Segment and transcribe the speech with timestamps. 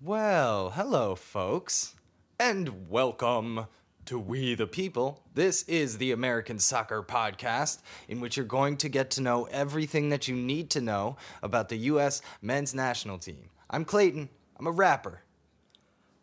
[0.00, 1.94] Well, hello, folks,
[2.38, 3.66] and welcome
[4.04, 5.24] to We the People.
[5.34, 10.10] This is the American Soccer Podcast, in which you're going to get to know everything
[10.10, 12.22] that you need to know about the U.S.
[12.40, 13.50] men's national team.
[13.68, 15.22] I'm Clayton, I'm a rapper,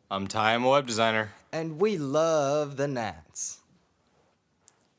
[0.10, 1.32] I'm Ty, I'm a web designer.
[1.52, 3.60] and we love the Nats.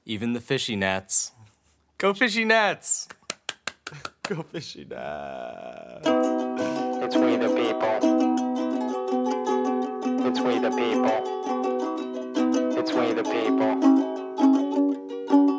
[0.05, 1.33] Even the fishy nets.
[1.99, 3.09] Go fishy nets!
[4.23, 6.07] Go fishy Nats.
[6.07, 8.06] It's we the people.
[10.39, 11.07] It's we the people.
[12.79, 13.81] It's we the people.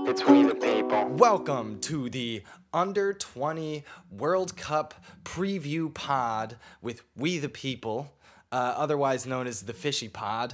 [0.08, 1.05] It's we the people.
[1.16, 8.13] Welcome to the Under 20 World Cup preview pod with We the People,
[8.52, 10.53] uh, otherwise known as the Fishy Pod.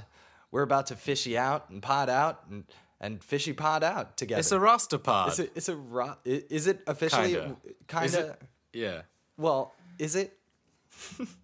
[0.50, 2.64] We're about to fishy out and pod out and,
[3.02, 4.40] and fishy pod out together.
[4.40, 5.32] It's a Rastapod.
[5.32, 7.56] Is it, it's a ro- is it officially Kinda.
[7.88, 8.18] kinda?
[8.30, 8.42] it?
[8.72, 9.02] Yeah.
[9.36, 10.34] well is it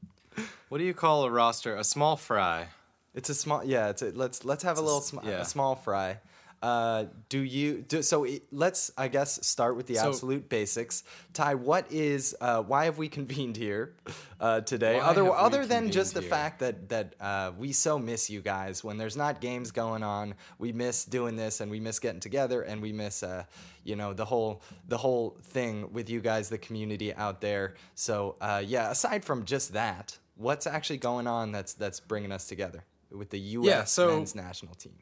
[0.70, 1.74] What do you call a roster?
[1.74, 2.68] A small fry.
[3.12, 3.88] It's a small, yeah.
[3.88, 5.40] It's a, let's let's have a, a little sm- yeah.
[5.40, 6.18] a small fry.
[6.62, 8.24] Uh, do you do so?
[8.52, 11.02] Let's I guess start with the So- absolute basics.
[11.32, 13.94] Ty, what is uh, why have we convened here
[14.40, 14.94] uh, today?
[14.98, 16.30] Why other other than just the here?
[16.30, 20.34] fact that that uh, we so miss you guys when there's not games going on.
[20.60, 23.42] We miss doing this and we miss getting together and we miss uh,
[23.82, 27.74] you know the whole the whole thing with you guys, the community out there.
[27.96, 32.46] So uh, yeah, aside from just that, what's actually going on that's that's bringing us
[32.46, 33.66] together with the U.S.
[33.66, 34.94] Yeah, so- men's national team?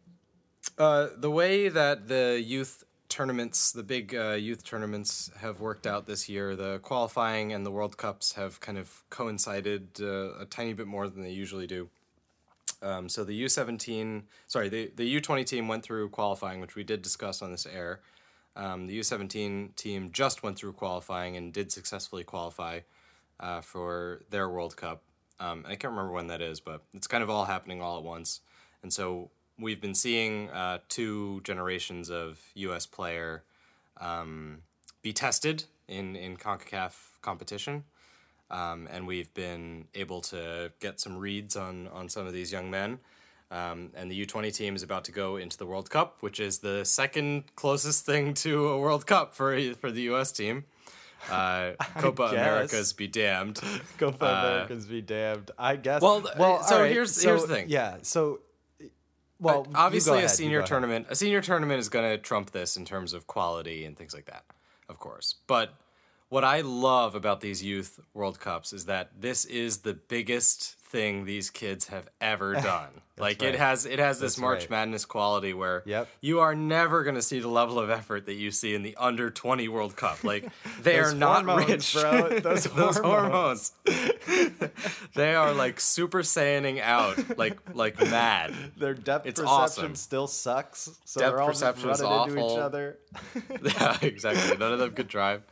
[0.77, 6.07] Uh, the way that the youth tournaments, the big uh, youth tournaments, have worked out
[6.07, 10.75] this year, the qualifying and the World Cups have kind of coincided uh, a tiny
[10.75, 11.89] bit more than they usually do.
[12.81, 17.03] Um, so the U17, sorry, the, the U20 team went through qualifying, which we did
[17.03, 18.01] discuss on this air.
[18.55, 22.81] Um, the U17 team just went through qualifying and did successfully qualify
[23.41, 25.03] uh, for their World Cup.
[25.41, 28.05] Um, I can't remember when that is, but it's kind of all happening all at
[28.05, 28.41] once.
[28.83, 32.87] And so we've been seeing uh, two generations of U.S.
[32.87, 33.45] player
[34.01, 34.59] um,
[35.03, 37.85] be tested in, in CONCACAF competition.
[38.51, 42.71] Um, and we've been able to get some reads on, on some of these young
[42.71, 42.99] men.
[43.51, 46.59] Um, and the U20 team is about to go into the World Cup, which is
[46.59, 50.33] the second closest thing to a World Cup for for the U.S.
[50.33, 50.65] team.
[51.31, 52.25] Uh, Copa.
[52.25, 53.61] Americas be damned.
[53.99, 55.51] Copa Uh, Americans be damned.
[55.59, 56.01] I guess.
[56.03, 56.63] Well, th- well.
[56.63, 57.67] so right, here's- so, here's the thing.
[57.69, 57.99] Yeah.
[58.03, 58.41] So,
[59.41, 60.69] well, go obviously ahead, a senior go ahead.
[60.69, 64.13] tournament a senior tournament is going to trump this in terms of quality and things
[64.13, 64.43] like that
[64.89, 65.75] of course but
[66.29, 71.25] what i love about these youth world cups is that this is the biggest thing
[71.25, 72.89] these kids have ever done
[73.19, 73.55] like right.
[73.55, 74.71] it has it has this That's march right.
[74.71, 76.09] madness quality where Yep.
[76.21, 78.95] you are never going to see the level of effort that you see in the
[78.97, 80.49] under 20 world cup like
[80.83, 82.39] they are not hormones, rich bro.
[82.41, 83.73] Those hormones
[85.15, 89.95] they are like super saiyaning out like like mad Their depth It's perception awesome.
[89.97, 90.89] still sucks.
[91.05, 92.61] So Depth they're all perception is just running into each awful.
[92.63, 92.99] other.
[93.65, 94.57] yeah, exactly.
[94.57, 95.43] None of them could drive.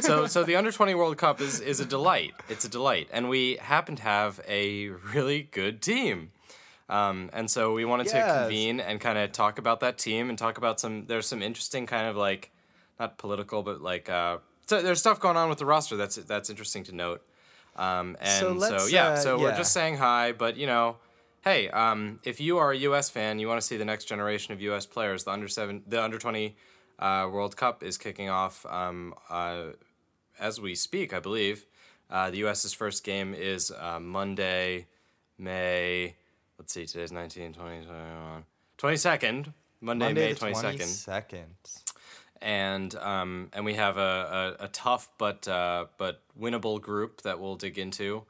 [0.00, 2.34] So, so the under twenty World Cup is is a delight.
[2.48, 6.30] It's a delight, and we happen to have a really good team.
[6.88, 10.38] Um, and so we wanted to convene and kind of talk about that team and
[10.38, 11.04] talk about some.
[11.06, 12.50] There's some interesting kind of like,
[12.98, 16.48] not political, but like, uh, so there's stuff going on with the roster that's that's
[16.48, 17.22] interesting to note.
[17.76, 20.96] Um, and So so, let's, yeah, uh, so we're just saying hi, but you know,
[21.42, 23.10] hey, um, if you are a U.S.
[23.10, 24.86] fan, you want to see the next generation of U.S.
[24.86, 25.24] players.
[25.24, 26.56] The under seven, the under twenty
[26.98, 29.72] uh, World Cup is kicking off um, uh,
[30.40, 31.66] as we speak, I believe.
[32.10, 34.86] Uh, the U.S.'s first game is uh, Monday,
[35.38, 36.14] May.
[36.58, 38.44] Let's see, today's 19, 20, 21,
[38.78, 39.52] 22nd.
[39.80, 41.54] Monday, Monday May the 22nd second.
[42.42, 47.38] and um, and we have a, a, a tough but uh, but winnable group that
[47.38, 48.24] we'll dig into,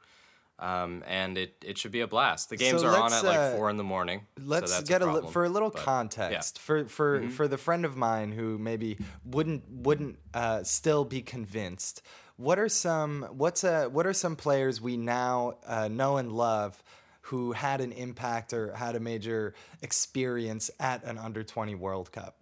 [0.59, 2.49] um, and it, it should be a blast.
[2.51, 4.27] The games So are on at like uh, four in the morning.
[4.39, 7.29] Let's so get a, li- for a little but, context for for Mm-hmm.
[7.31, 12.03] for the friend of mine who maybe wouldn't wouldn't uh, still be convinced.
[12.39, 16.81] What are some what's a what are some players we now uh, know and love
[17.23, 22.37] who had an impact or had a major experience at an under twenty World Cup?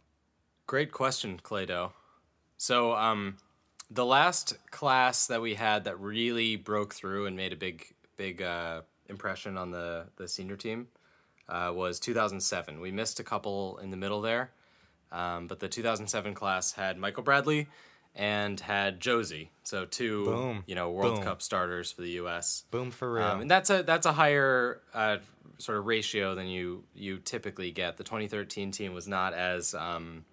[0.68, 1.94] Great question, Claydo.
[2.58, 3.38] So, um,
[3.90, 8.44] the last class that we had that really broke through and made a big, big
[8.44, 10.90] uh, impression on the the senior team
[11.50, 12.80] uh, was 2007.
[12.80, 14.52] We missed a couple in the middle there,
[15.12, 17.68] um, but the 2007 class had Michael Bradley
[18.18, 19.50] and had Jozy.
[19.64, 20.64] So two, Boom.
[20.66, 21.24] you know, World Boom.
[21.24, 22.64] Cup starters for the U.S.
[22.72, 23.24] Boom for real.
[23.26, 25.18] Um, and that's a that's a higher uh,
[25.60, 27.96] sort of ratio than you you typically get.
[27.98, 30.26] The 2013 team was not as um,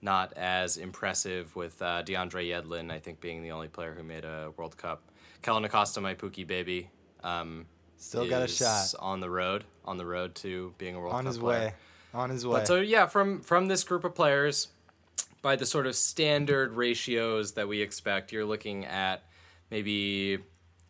[0.00, 4.24] not as impressive with uh, DeAndre Yedlin, I think, being the only player who made
[4.24, 5.02] a World Cup.
[5.42, 6.90] Kellyn Acosta, my Pookie baby,
[7.24, 7.66] um,
[7.96, 8.94] Still got a shot.
[9.00, 11.56] on the road, on the road to being a World on Cup player.
[11.56, 11.74] On his way.
[12.14, 12.52] On his way.
[12.60, 14.68] But so yeah, from from this group of players,
[15.42, 19.22] by the sort of standard ratios that we expect, you're looking at
[19.70, 20.38] maybe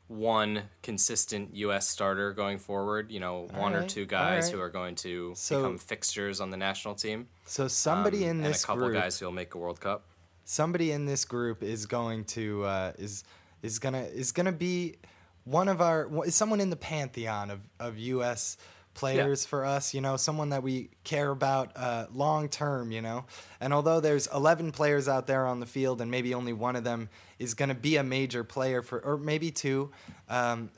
[0.07, 1.87] one consistent U.S.
[1.87, 3.11] starter going forward.
[3.11, 4.53] You know, one or two guys right.
[4.55, 7.29] who are going to So- become fixtures on the national team.
[7.45, 10.05] so somebody um, in this and a couple group, guys who'll make a World Cup.
[10.45, 13.25] somebody in this group is going to uh, is
[13.63, 14.97] is gonna is gonna be
[15.45, 18.57] one of our is someone in the pantheon of of U.S.
[18.99, 19.95] players for us.
[19.95, 22.93] You know, someone that we care about uh, long term.
[22.93, 23.25] You know,
[23.61, 26.85] and although there's 11 players out there on the field, and maybe only one of
[26.85, 27.09] them
[27.39, 29.91] is going to be a major player for, or maybe two.
[30.29, 30.71] Um,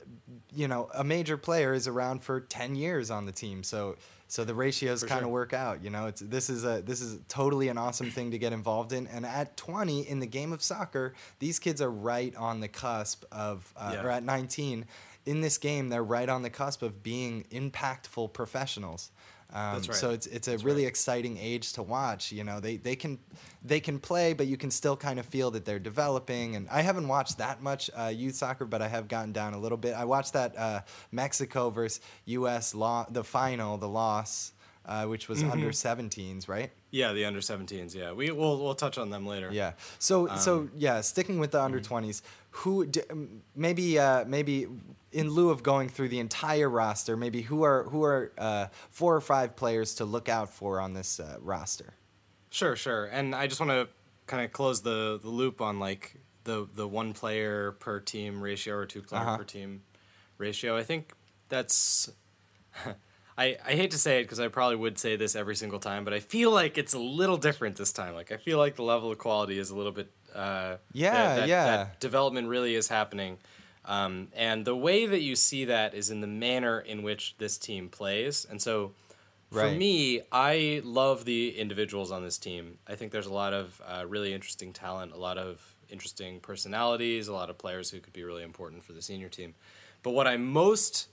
[0.53, 3.63] you know, a major player is around for 10 years on the team.
[3.63, 3.95] So
[4.31, 5.33] so the ratios kind of sure.
[5.33, 5.83] work out.
[5.83, 8.93] You know, it's this is a this is totally an awesome thing to get involved
[8.93, 9.07] in.
[9.07, 13.25] And at 20 in the game of soccer, these kids are right on the cusp
[13.29, 14.03] of, uh, Yeah.
[14.03, 14.85] or at 19
[15.25, 19.11] in this game, they're right on the cusp of being impactful professionals.
[19.53, 19.97] Um, That's right.
[19.97, 20.89] So it's it's a That's really right.
[20.89, 22.31] exciting age to watch.
[22.31, 23.19] You know, they they can
[23.61, 26.55] they can play, but you can still kind of feel that they're developing.
[26.55, 29.59] And I haven't watched that much uh, youth soccer, but I have gotten down a
[29.59, 29.93] little bit.
[29.93, 30.81] I watched that uh,
[31.11, 32.73] Mexico versus U.S.
[32.73, 34.53] law the final, the loss,
[34.85, 35.51] uh, which was Mm-hmm.
[35.51, 36.71] under 17s, right?
[36.91, 37.95] Yeah, the under 17s.
[37.95, 39.49] Yeah, we we'll we'll touch on them later.
[39.51, 39.73] Yeah.
[39.97, 42.05] So Um, so yeah, sticking with the under mm-hmm.
[42.05, 42.21] 20s,
[42.51, 43.01] who d-
[43.55, 44.67] maybe uh, maybe
[45.13, 49.15] in lieu of going through the entire roster, maybe who are who are uh, four
[49.15, 51.93] or five players to look out for on this uh, roster?
[52.49, 53.05] Sure, sure.
[53.05, 53.87] And I just want to
[54.27, 58.75] kind of close the the loop on like the the one player per team ratio
[58.75, 59.37] or two player Uh-huh.
[59.37, 59.83] per team
[60.37, 60.75] ratio.
[60.75, 61.13] I think
[61.47, 62.09] that's
[63.37, 66.03] I I hate to say it because I probably would say this every single time,
[66.03, 68.13] but I feel like it's a little different this time.
[68.13, 71.35] Like I feel like the level of quality is a little bit uh Yeah, that,
[71.35, 71.65] that- yeah.
[71.65, 73.37] that development really is happening.
[73.83, 77.57] Um, and the way that you see that is in the manner in which this
[77.57, 78.45] team plays.
[78.49, 78.93] And so
[79.51, 79.75] for Right.
[79.77, 82.77] me, I love the individuals on this team.
[82.87, 87.27] I think there's a lot of uh, really interesting talent, a lot of interesting personalities,
[87.27, 89.55] a lot of players who could be really important for the senior team.
[90.03, 91.07] But what I'm most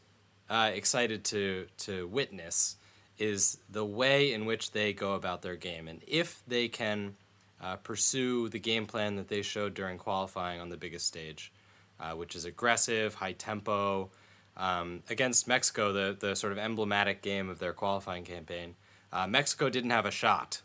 [0.49, 2.77] uh, excited to to witness
[3.19, 7.17] is the way in which they go about their game, and if they can
[7.61, 11.53] uh, pursue the game plan that they showed during qualifying on the biggest stage,
[12.01, 14.11] uh, which is aggressive, high tempo.
[14.57, 18.75] Um, against Mexico, the, the sort of emblematic game of their qualifying campaign,
[19.13, 20.63] uh, Mexico didn't have a shot.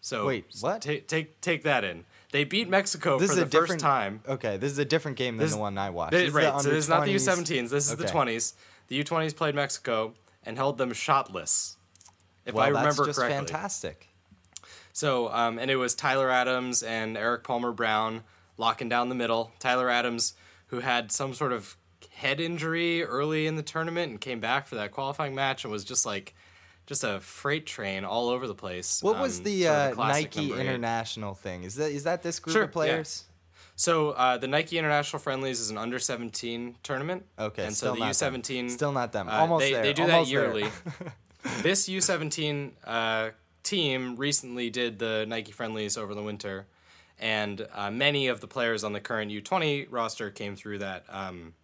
[0.00, 0.82] So Wait, what?
[0.82, 2.04] Take take take that in.
[2.30, 4.20] They beat Mexico This for is the a different first time.
[4.28, 6.12] Okay, this is a different game than This- the one I watched.
[6.12, 7.70] This- This is right, the so this is not the U17s.
[7.70, 8.54] This is the 20s.
[8.88, 10.14] The U20s played Mexico
[10.44, 11.76] and held them shotless.
[12.44, 13.36] If well, I remember that's just correctly.
[13.38, 14.08] fantastic.
[14.92, 18.24] So, um, and it was Tyler Adams and Erik Palmer Brown
[18.56, 19.52] locking down the middle.
[19.58, 20.34] Tyler Adams,
[20.68, 21.76] who had some sort of
[22.10, 25.84] head injury early in the tournament and came back for that qualifying match and was
[25.84, 26.34] just like,
[26.88, 29.02] just a freight train all over the place.
[29.02, 30.52] What was Um, the sort of uh, Nike.
[30.52, 31.62] International thing?
[31.62, 33.24] Is that is that this group Sure, of players?
[33.76, 37.24] So uh, the Nike International Friendlies is an under 17 tournament.
[37.38, 38.00] Okay, and so the.
[38.00, 39.28] U17 Still not them.
[39.28, 39.82] uh, Almost they, there.
[39.84, 40.64] They do Almost that yearly.
[41.62, 43.30] this U17 uh,
[43.62, 46.66] team recently did the Nike Friendlies over the winter,
[47.20, 51.54] and uh, many of the players on the current U20 roster came through that um,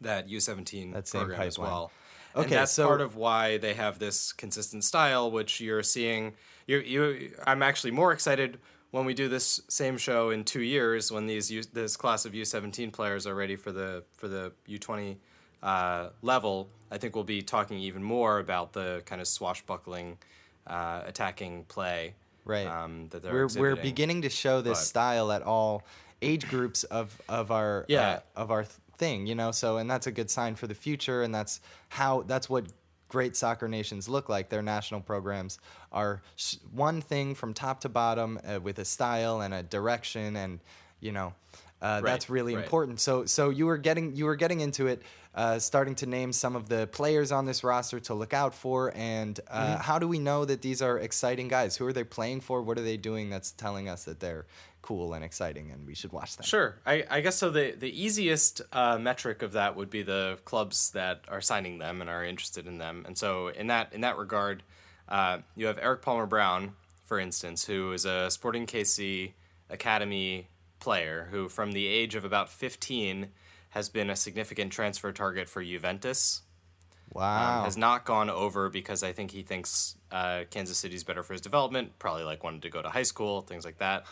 [0.00, 1.90] that U17 That same program as well.
[2.36, 6.34] Okay, and that's so- part of why they have this consistent style, which you're seeing.
[6.66, 8.58] You, you, I'm actually more excited
[8.90, 12.32] when we do this same show in two years when these U, this class of
[12.32, 15.16] U17 players are ready for the for the U20
[15.62, 16.68] uh, level.
[16.90, 20.18] I think we'll be talking even more about the kind of swashbuckling,
[20.66, 22.14] uh, attacking play.
[22.44, 22.66] Right.
[22.66, 25.82] Um, that they're we're we're beginning to show this But- style at all
[26.22, 28.08] age groups of of our Yeah.
[28.36, 29.50] uh, of our th- thing, you know.
[29.50, 32.66] So and that's a good sign for the future, and that's how that's what
[33.08, 34.48] great soccer nations look like.
[34.48, 35.58] Their national programs
[35.92, 40.36] are sh- one thing from top to bottom uh, with a style and a direction,
[40.36, 40.60] and
[41.00, 41.34] you know.
[41.82, 42.64] Uh, Right, that's really right.
[42.64, 42.98] important.
[42.98, 45.02] So, so you were getting you were getting into it,
[45.34, 48.90] uh, starting to name some of the players on this roster to look out for,
[48.96, 49.82] and uh, Mm-hmm.
[49.82, 51.76] how do we know that these are exciting guys?
[51.76, 52.62] Who are they playing for?
[52.62, 54.46] What are they doing that's telling us that they're
[54.84, 56.44] cool and exciting, and we should watch them?
[56.44, 56.76] Sure.
[56.84, 57.48] I, I guess so.
[57.50, 62.02] The, the easiest uh, metric of that would be the clubs that are signing them
[62.02, 63.04] and are interested in them.
[63.06, 64.62] And so, in that in that regard,
[65.08, 66.72] uh, you have Erik Palmer Brown,
[67.04, 69.32] for instance, who is a Sporting KC
[69.70, 70.48] Academy
[70.80, 73.28] player who, from the age of about 15,
[73.70, 76.42] has been a significant transfer target for Juventus.
[76.42, 77.62] Um, Wow.
[77.64, 81.40] has not gone over because I think he thinks uh, Kansas City's better for his
[81.40, 81.96] development.
[82.00, 84.04] Probably like wanted to go to high school, things like that.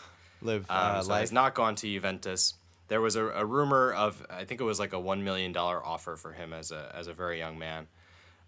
[0.43, 2.53] Live Um, uh, so has not gone to Juventus.
[2.89, 5.83] there was a, a rumor of I think it was like a one million dollar
[5.83, 7.87] offer for him as a as a very young man.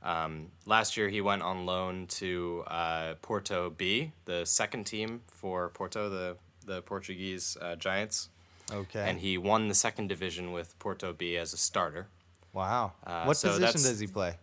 [0.04, 5.70] Um, last year he went on loan to uh, Porto B, the second team for
[5.70, 8.30] Porto, the the Portuguese uh, Giants,
[8.72, 9.08] Okay.
[9.08, 12.08] and he won the second division with Porto B as a starter.
[12.54, 12.94] wow.
[13.06, 14.36] Uh, what so position does he play?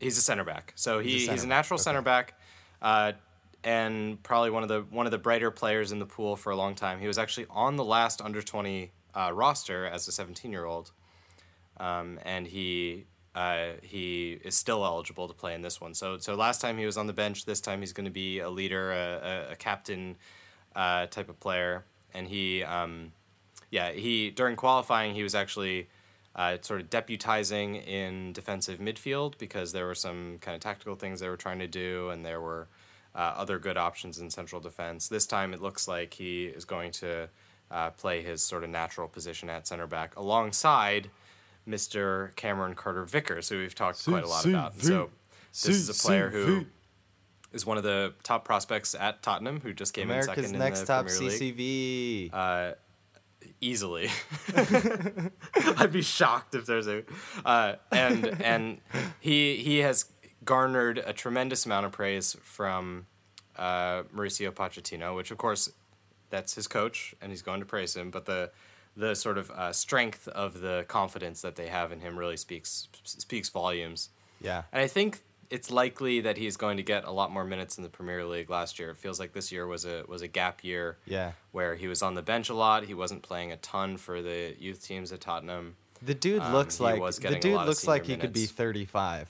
[0.00, 0.72] He's a center back.
[0.76, 1.84] So he, he's a, natural okay.
[1.84, 2.34] center back,
[2.82, 3.12] uh,
[3.64, 6.56] and probably one of the one of the brighter players in the pool for a
[6.56, 7.00] long time.
[7.00, 10.92] He was actually on the last under twenty uh, roster as a seventeen year old,
[11.78, 15.94] um, and he uh, he is still eligible to play in this one.
[15.94, 17.44] So so last time he was on the bench.
[17.44, 20.16] This time he's going to be a leader, a, a, a captain
[20.76, 22.62] uh, type of player, and he.
[22.62, 23.12] Um,
[23.70, 25.88] yeah, he during qualifying he was actually
[26.36, 31.20] uh, sort of deputizing in defensive midfield because there were some kind of tactical things
[31.20, 32.68] they were trying to do, and there were
[33.14, 35.08] uh, other good options in central defense.
[35.08, 37.28] This time it looks like he is going to
[37.70, 41.10] uh, play his sort of natural position at center back alongside
[41.68, 42.34] Mr.
[42.36, 44.74] Cameron Carter Vickers, who we've talked quite a lot about.
[44.74, 45.10] And so
[45.52, 46.66] this is a player who
[47.52, 50.86] is one of the top prospects at Tottenham, who just came in second next in
[50.86, 52.74] the top Premier League CCV.
[53.60, 54.08] easily.
[55.76, 57.04] I'd be shocked if there's a,
[57.44, 58.80] uh, and and
[59.20, 60.06] he he has
[60.44, 63.06] garnered a tremendous amount of praise from
[63.56, 65.70] uh, Mauricio Pochettino, which of course
[66.30, 68.10] that's his coach, and he's going to praise him.
[68.10, 68.50] But the
[68.96, 72.88] the sort of uh, strength of the confidence that they have in him really speaks
[73.04, 74.10] speaks volumes.
[74.40, 74.62] yeah.
[74.72, 75.20] And I think
[75.50, 78.48] it's likely that he's going to get a lot more minutes in the Premier League
[78.50, 78.90] last year.
[78.90, 81.32] It feels like this year was a was a gap year Yeah.
[81.52, 82.84] where he was on the bench a lot.
[82.84, 85.76] He wasn't playing a ton for the youth teams at Tottenham.
[86.00, 89.28] The dude Um, looks like the dude looks like he could be 35.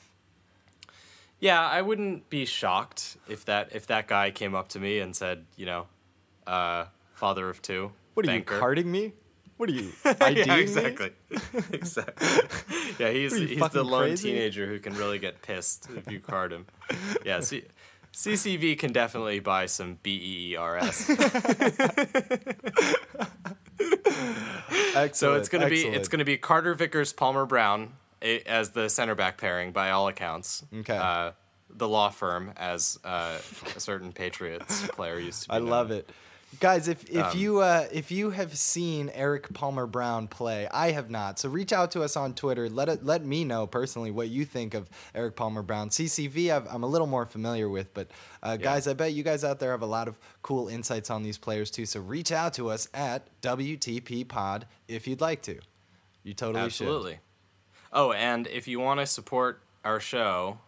[1.42, 5.14] Yeah, I wouldn't be shocked if that if that guy came up to me and
[5.14, 5.88] said, you know,
[6.46, 6.84] uh,
[7.14, 7.90] father of two.
[8.14, 8.54] What are banker.
[8.54, 9.12] you carding me?
[9.56, 10.60] What are you yeah, me?
[10.60, 11.10] exactly.
[11.72, 12.28] exactly.
[13.00, 14.30] Yeah, he's you, he's the lone crazy?
[14.30, 16.66] teenager who can really get pissed if you card him.
[17.26, 17.64] Yeah, C-
[18.12, 21.10] CCV can definitely buy some E BEERS.
[24.94, 25.14] Excellent.
[25.14, 27.94] So it's gonna be it's gonna be Carter Vickers Palmer Brown
[28.46, 30.64] as the center back pairing by all accounts.
[30.74, 30.96] Okay.
[30.96, 31.32] Uh,
[31.74, 33.38] the law firm as uh,
[33.74, 35.54] a certain Patriots player used to be.
[35.54, 36.08] I love it.
[36.60, 40.90] Guys, if, if Um, you uh, if you have seen Erik Palmer Brown play, I
[40.90, 41.38] have not.
[41.38, 42.68] So reach out to us on Twitter.
[42.68, 45.88] Let it, let me know personally what you think of Erik Palmer Brown.
[45.88, 48.08] CCV, I've, I'm a little more familiar with, but
[48.42, 51.22] uh, guys, I bet you guys out there have a lot of cool insights on
[51.22, 51.86] these players too.
[51.86, 55.58] So reach out to us at WTP Pod if you'd like to.
[56.22, 57.18] You totally Absolutely.
[57.92, 60.58] Oh, and if you want to support our show,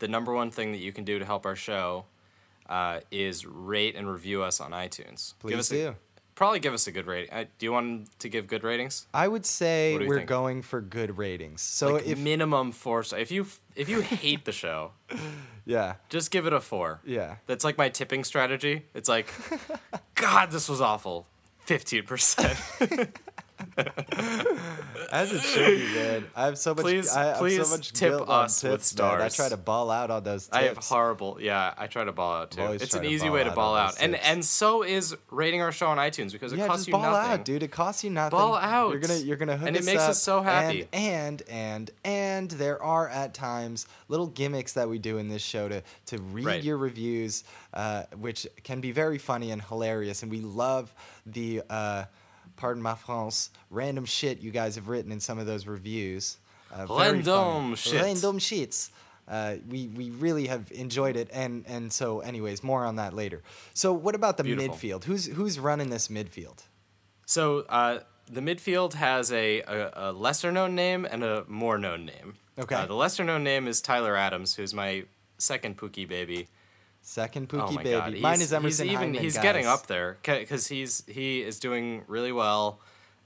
[0.00, 2.04] the number one thing that you can do to help our show
[2.68, 5.34] uh, is rate and review us on iTunes.
[5.40, 5.88] Please give us do.
[5.88, 5.94] A,
[6.34, 7.32] probably give us a good rating.
[7.32, 9.06] Uh, do you want to give good ratings?
[9.14, 10.28] I would say What do you we're think?
[10.28, 11.62] going for good ratings.
[11.62, 13.02] So like if minimum four.
[13.16, 14.92] If you if you hate the show,
[15.64, 17.00] yeah, just give it a four.
[17.04, 17.36] yeah.
[17.46, 18.84] That's like my tipping strategy.
[18.94, 19.32] It's like,
[20.14, 21.26] God, this was awful.
[21.60, 22.58] Fifteen percent.
[25.10, 26.24] As it should be, man.
[26.36, 26.82] I have so much.
[26.82, 29.20] Please- I have please so much tip guilt on us with tips, man.
[29.22, 30.56] I try to ball out on those tips.
[30.56, 31.38] I have horrible.
[31.40, 32.62] Yeah, I try to ball out too.
[32.72, 34.26] It's an easy way to ball out, and tips.
[34.26, 37.02] and so is rating our show on iTunes because it yeah, costs just you ball
[37.02, 37.30] nothing.
[37.32, 37.62] out, dude.
[37.62, 38.38] It costs you nothing.
[38.38, 38.90] Ball out.
[38.90, 40.10] You're gonna you're gonna hook And it makes up.
[40.10, 40.88] us so happy.
[40.92, 45.42] And and and and there are at times little gimmicks that we do in this
[45.42, 46.62] show to to read Right.
[46.62, 47.44] your reviews,
[47.74, 50.22] uh, which can be very funny and hilarious.
[50.22, 50.92] And we love
[51.26, 52.04] the uh,
[52.58, 56.36] pardon my France random shit you guys have written in some of those reviews.
[56.70, 56.86] Uh.
[56.90, 58.02] Random shit.
[58.02, 58.90] Random shits.
[59.26, 63.42] Uh, we we really have enjoyed it, and and so anyways, more on that later.
[63.74, 64.74] So what about the Beautiful.
[64.74, 65.04] midfield?
[65.04, 66.64] Who's who's running this midfield?
[67.26, 68.00] So uh,
[68.30, 72.36] the midfield has a, a, a lesser known name and a more known name.
[72.58, 72.74] Okay.
[72.74, 75.04] Uh, the lesser known name is Tyler Adams, who's my
[75.36, 76.48] second Pookie baby.
[77.02, 77.96] Second oh Pookie my baby.
[77.96, 79.42] god, he's, Mine is Emerson he's even Hyndman, he's guys.
[79.42, 82.80] getting up there because he's he is doing really well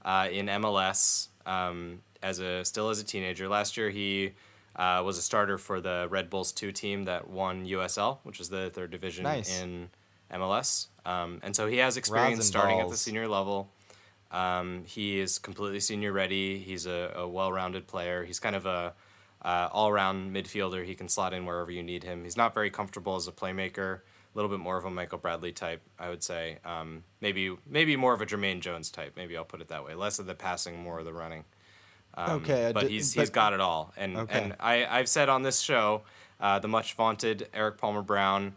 [0.05, 3.49] uh, in MLS um, as a still as a teenager.
[3.49, 4.33] Last year he
[4.75, 8.49] uh, was a starter for the Red Bulls two team that won USL, which is
[8.49, 9.61] the third division Nice.
[9.61, 9.89] in
[10.31, 10.87] MLS.
[11.05, 13.69] Um, and so he has experience starting at the senior level.
[14.31, 16.57] Um, he is completely senior ready.
[16.57, 18.23] He's a, a well-rounded player.
[18.23, 18.93] He's kind of a
[19.43, 20.85] uh, all-round midfielder.
[20.85, 22.23] He can slot in wherever you need him.
[22.23, 23.97] He's not very comfortable as a playmaker.
[23.97, 24.01] A
[24.35, 26.57] little bit more of a Michael Bradley type, I would say.
[26.65, 29.13] Um, maybe maybe more of a Jermaine Jones type.
[29.15, 29.93] Maybe I'll put it that way.
[29.93, 31.43] Less of the passing, more of the running.
[32.15, 33.93] Um, Okay, but he's but- he's got it all.
[33.95, 34.41] And Okay.
[34.41, 36.01] and I I've said on this show
[36.39, 38.55] uh, the much vaunted Erik Palmer Brown.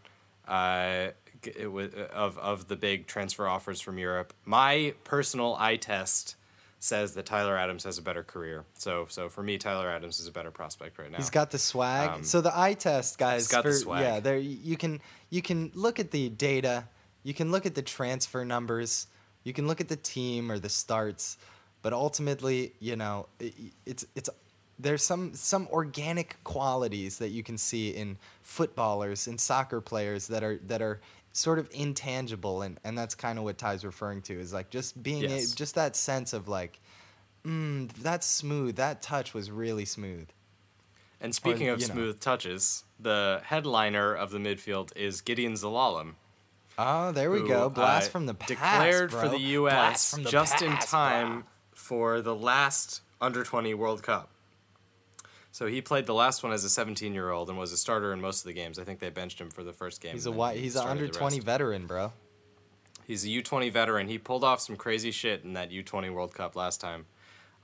[0.49, 1.09] Uh,
[1.43, 4.33] it was, of of the big transfer offers from Europe.
[4.47, 6.37] My personal eye test
[6.78, 8.64] says that Tyler Adams has a better career.
[8.75, 11.16] So so for me, Tyler Adams is a better prospect right now.
[11.16, 12.11] He's got the swag.
[12.11, 13.42] Um, so the eye test, guys.
[13.42, 14.02] he's got the swag.
[14.02, 16.85] Yeah, there you can you can look at the data,
[17.23, 19.06] you can look at the transfer numbers,
[19.45, 21.38] you can look at the team or the starts,
[21.83, 23.54] but ultimately, you know, it,
[23.85, 24.30] it's it's
[24.78, 30.45] there's some some organic qualities that you can see in footballers and soccer players that
[30.45, 31.00] are that are
[31.37, 35.02] sort of intangible and and that's kind of what Ty's referring to is like just
[35.02, 35.52] being Yes.
[35.52, 36.81] just that sense of like
[37.45, 40.28] mm, that's smooth that touch was really smooth
[41.21, 41.95] and speaking or, of you know.
[41.95, 46.14] smooth touches, the headliner of the midfield is Gedion Zelalem.
[46.78, 47.71] Oh, there we who, go.
[47.71, 48.49] Blast uh, from the past.
[48.49, 50.11] declared for the U.S.
[50.11, 51.45] the just in time bro.
[51.75, 54.31] for the last under 20 World Cup.
[55.57, 58.13] So he played the last one as a 17 year old and was a starter
[58.13, 58.79] in most of the games.
[58.79, 60.13] I think they benched him for the first game.
[60.13, 62.13] He's a and wi- he's an under twenty veteran, bro.
[63.07, 64.07] He's a U20 veteran.
[64.07, 67.07] He pulled off some crazy shit in that U20 World Cup last time.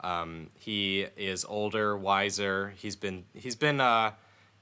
[0.00, 2.72] Um, he is older, wiser.
[2.76, 4.12] He's been he's been uh,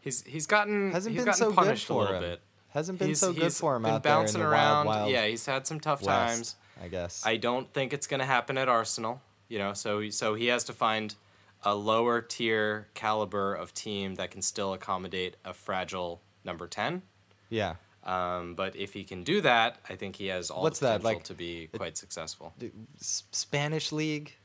[0.01, 2.23] he's he's gotten Hasn't he's been gotten so good punished a for little him.
[2.23, 2.41] bit.
[2.71, 4.87] Hasn't been He's- so good for him been out there in bouncing the around.
[4.87, 6.57] wild, wild yeah, he's had some tough west, times.
[6.83, 7.25] I guess.
[7.25, 9.21] I don't think it's going to happen at Arsenal.
[9.49, 11.15] You know, so so he has to find
[11.63, 17.03] a lower tier caliber of team that can still accommodate a fragile number ten.
[17.49, 17.75] yeah.
[18.03, 21.03] Um, but if he can do that, I think he has all What's the that,
[21.03, 22.55] potential like- to be quite successful.
[22.99, 24.37] Spanish league.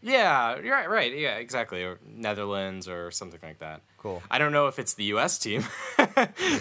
[0.00, 1.16] Yeah, you're right, right.
[1.16, 1.82] Yeah, exactly.
[1.82, 3.80] Or Netherlands or something like that.
[3.96, 4.22] Cool.
[4.30, 5.38] I don't know if it's the U.S.
[5.38, 5.64] team.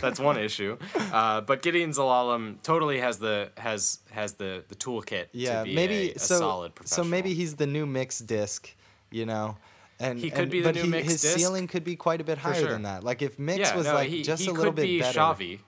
[0.01, 0.77] That's one issue.
[1.13, 5.75] Uh, but Gedion Zelalem totally has the has has the the toolkit Yeah, to be
[5.75, 6.71] maybe a, a so.
[6.85, 8.73] so maybe he's the new mixed disc,
[9.11, 9.57] you know.
[9.99, 11.37] And He could and- be the new he, mixed his disc.
[11.37, 12.69] ceiling could be quite a bit higher sure.
[12.69, 13.03] than that.
[13.03, 14.99] Like if Mix yeah, was no, like he, just he a little could bit be
[14.99, 15.19] better.
[15.19, 15.59] Xavi,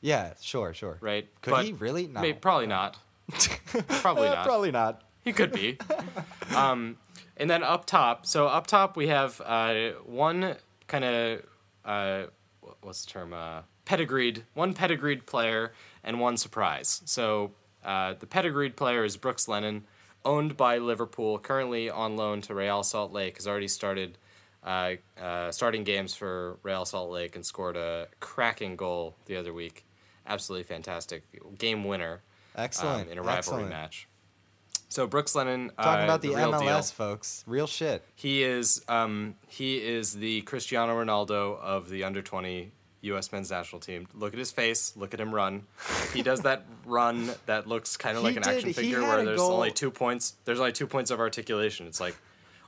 [0.00, 0.98] Yeah, sure, sure.
[1.00, 1.28] right?
[1.42, 2.06] Could But he really?
[2.06, 2.20] No.
[2.20, 2.96] may- probably not.
[3.88, 4.44] Probably not.
[4.44, 5.02] Probably not.
[5.22, 5.78] He could be.
[6.54, 6.98] um,
[7.38, 10.56] and then up top, so up top we have uh, one
[10.88, 11.42] kind of
[11.86, 12.24] uh,
[12.82, 13.32] what's the term?
[13.32, 17.00] Uh, pedigreed, one pedigreed player and one surprise.
[17.06, 17.52] So
[17.84, 19.84] uh, the pedigreed player is Brooks Lennon,
[20.24, 23.36] owned by Liverpool, currently on loan to Real Salt Lake.
[23.36, 24.18] Has already started
[24.62, 29.52] uh, uh, starting games for Real Salt Lake and scored a cracking goal the other
[29.52, 29.84] week.
[30.26, 31.22] Absolutely fantastic
[31.58, 32.22] game winner
[32.56, 33.06] Excellent.
[33.06, 33.68] um, in a rivalry excellent.
[33.68, 34.08] match.
[34.88, 36.82] So Brooks Lennon, Talking uh, about the, real MLS, deal.
[36.82, 37.42] folks.
[37.46, 38.04] Real shit.
[38.14, 42.70] He is um, he is the Cristiano Ronaldo of the under twenty
[43.04, 43.32] U.S.
[43.32, 44.06] men's national team.
[44.14, 44.96] Look at his face.
[44.96, 45.64] Look at him run.
[46.12, 48.56] He does that run that looks kind of like an did.
[48.56, 50.34] action figure where there's goal- only two points.
[50.44, 51.86] There's only two points of articulation.
[51.86, 52.16] It's like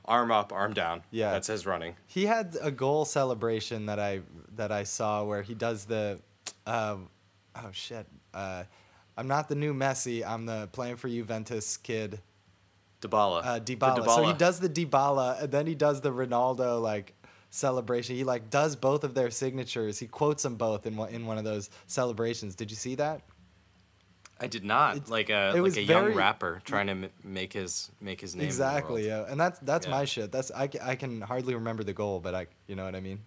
[0.05, 1.01] arm up, arm down.
[1.11, 1.31] Yeah.
[1.31, 1.95] that's his running.
[2.07, 4.21] He had a goal celebration that I
[4.55, 6.19] that I saw where he does the,
[6.65, 6.95] uh,
[7.55, 8.63] oh shit, uh,
[9.17, 10.25] I'm not the new Messi.
[10.27, 12.19] I'm the playing for Juventus kid,
[13.01, 13.41] Dybala.
[13.45, 14.05] uh, The Dybala.
[14.05, 17.13] So he does the Dybala, and then he does the Ronaldo like
[17.49, 18.15] celebration.
[18.15, 19.99] He like does both of their signatures.
[19.99, 22.55] He quotes them both in one in one of those celebrations.
[22.55, 23.21] Did you see that?
[24.39, 26.91] I did not It's- like uh, a like was a young very- rapper trying to
[26.93, 28.45] m- make his make his name.
[28.45, 29.91] Exactly, yeah, and that's that's Yeah.
[29.91, 30.31] my shit.
[30.31, 33.19] That's I, I can hardly remember the goal, but I you know what I mean.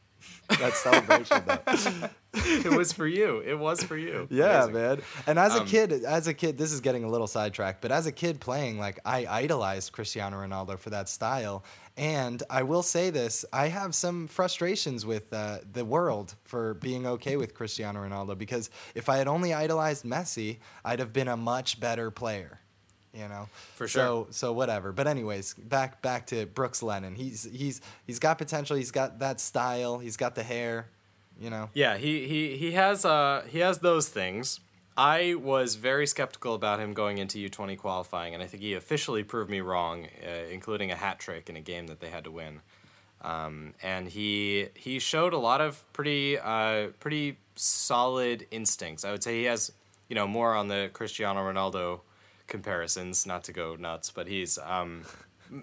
[0.48, 2.08] That celebration though.
[2.34, 3.38] it was for you.
[3.44, 4.26] It was for you.
[4.30, 4.72] Yeah, Amazing.
[4.74, 5.00] man.
[5.26, 7.92] And as a Um, kid, as a kid, this is getting a little sidetracked, but
[7.92, 11.64] as a kid playing, like I idolized Cristiano Ronaldo for that style.
[11.96, 17.06] And I will say this: I have some frustrations with uh, the world for being
[17.06, 21.36] okay with Cristiano Ronaldo because if I had only idolized Messi, I'd have been a
[21.36, 22.60] much better player.
[23.12, 24.02] You know, For sure.
[24.02, 24.92] So, so whatever.
[24.92, 27.16] But anyways, back back to Brooks Lennon.
[27.16, 28.76] He's he's he's got potential.
[28.76, 29.98] He's got that style.
[29.98, 30.86] He's got the hair.
[31.40, 31.70] You know.
[31.74, 34.60] Yeah, he he he has uh he has those things.
[34.96, 39.22] I was very skeptical about him going into U20 qualifying, and I think he officially
[39.22, 42.30] proved me wrong, uh, including a hat trick in a game that they had to
[42.30, 42.60] win.
[43.22, 49.04] Um, and he he showed a lot of pretty uh, pretty solid instincts.
[49.04, 49.72] I would say he has
[50.08, 52.00] you know more on the Cristiano Ronaldo
[52.50, 55.04] comparisons, not to go nuts, but he's um,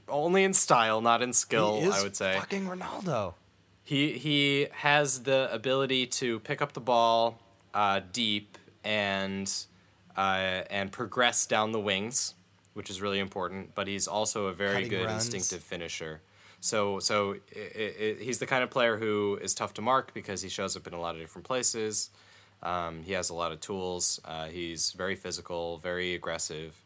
[0.08, 1.80] only in style, not in skill.
[1.94, 3.36] I would say fucking Ronaldo.
[3.84, 7.40] he he has the ability to pick up the ball
[7.76, 9.52] uh, deep and
[10.18, 12.34] uh, and progress down the wings,
[12.74, 13.76] which is really important.
[13.76, 15.26] But he's also a very Cutting good runs.
[15.26, 16.22] instinctive finisher.
[16.60, 20.14] So so i i i he's the kind of player who is tough to mark
[20.14, 22.10] because he shows up in a lot of different places.
[22.64, 24.20] Um, he has a lot of tools.
[24.26, 26.82] Uh, he's very physical, very aggressive.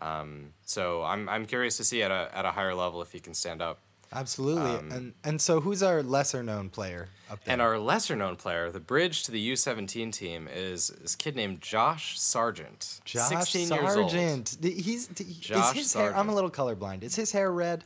[0.00, 3.20] Um, so I'm I'm curious to see at a at a higher level if he
[3.20, 3.78] can stand up.
[4.14, 4.70] Absolutely.
[4.70, 7.52] Um, and and so who's our lesser known player up there?
[7.52, 11.60] And our lesser known player, the bridge to the U17 team, is this kid named
[11.62, 13.00] Josh Sargent.
[13.04, 14.10] Josh 16 years old.
[14.10, 14.58] Sargent.
[14.62, 16.08] He's is Josh his hair.
[16.08, 16.34] I'm a Sargent.
[16.34, 17.02] little colorblind.
[17.04, 17.84] Is his hair red?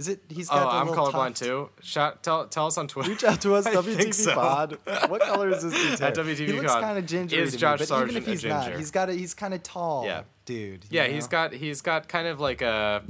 [0.00, 0.20] Is it?
[0.28, 0.64] He's got.
[0.72, 1.42] the I'm colorblind tuft.
[1.42, 1.68] too.
[1.82, 3.10] Shout, tell, tell us on Twitter.
[3.10, 4.32] Reach out to us, WTP so.
[4.34, 4.78] Pod.
[5.08, 6.08] What color is this hair?
[6.08, 7.36] At WTP he looks kind of ginger.
[7.36, 8.78] Is to me, Josh Sargent even if he's not, ginger?
[8.78, 9.12] he's got a.
[9.12, 10.04] He's kind of tall.
[10.06, 10.22] Yeah.
[10.46, 10.86] dude.
[10.90, 13.02] Yeah, he's got he's got kind of like a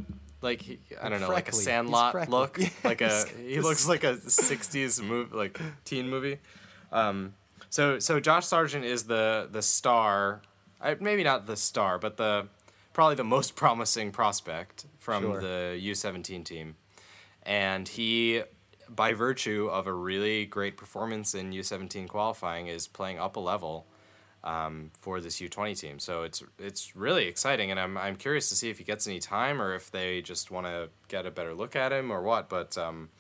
[0.43, 4.03] like he, I don't know like a Sandlot look, Yeah, like a he looks like
[4.05, 6.39] a '60s movie like teen movie.
[6.91, 7.35] Um,
[7.69, 10.43] so so Josh Sargent is the the star,
[10.81, 12.49] I, maybe not the star, but the
[12.93, 15.41] probably the most promising prospect from Sure.
[15.41, 16.75] the U17 team,
[17.45, 18.43] and he.
[18.89, 23.87] By virtue of a really great performance in U17 qualifying, is playing up a level
[24.43, 25.99] um, for this U20 team.
[26.01, 29.21] So it's it's really exciting, and I'm I'm curious to see if he gets any
[29.21, 32.49] time or if they just want to get a better look at him or what.
[32.49, 33.11] But um,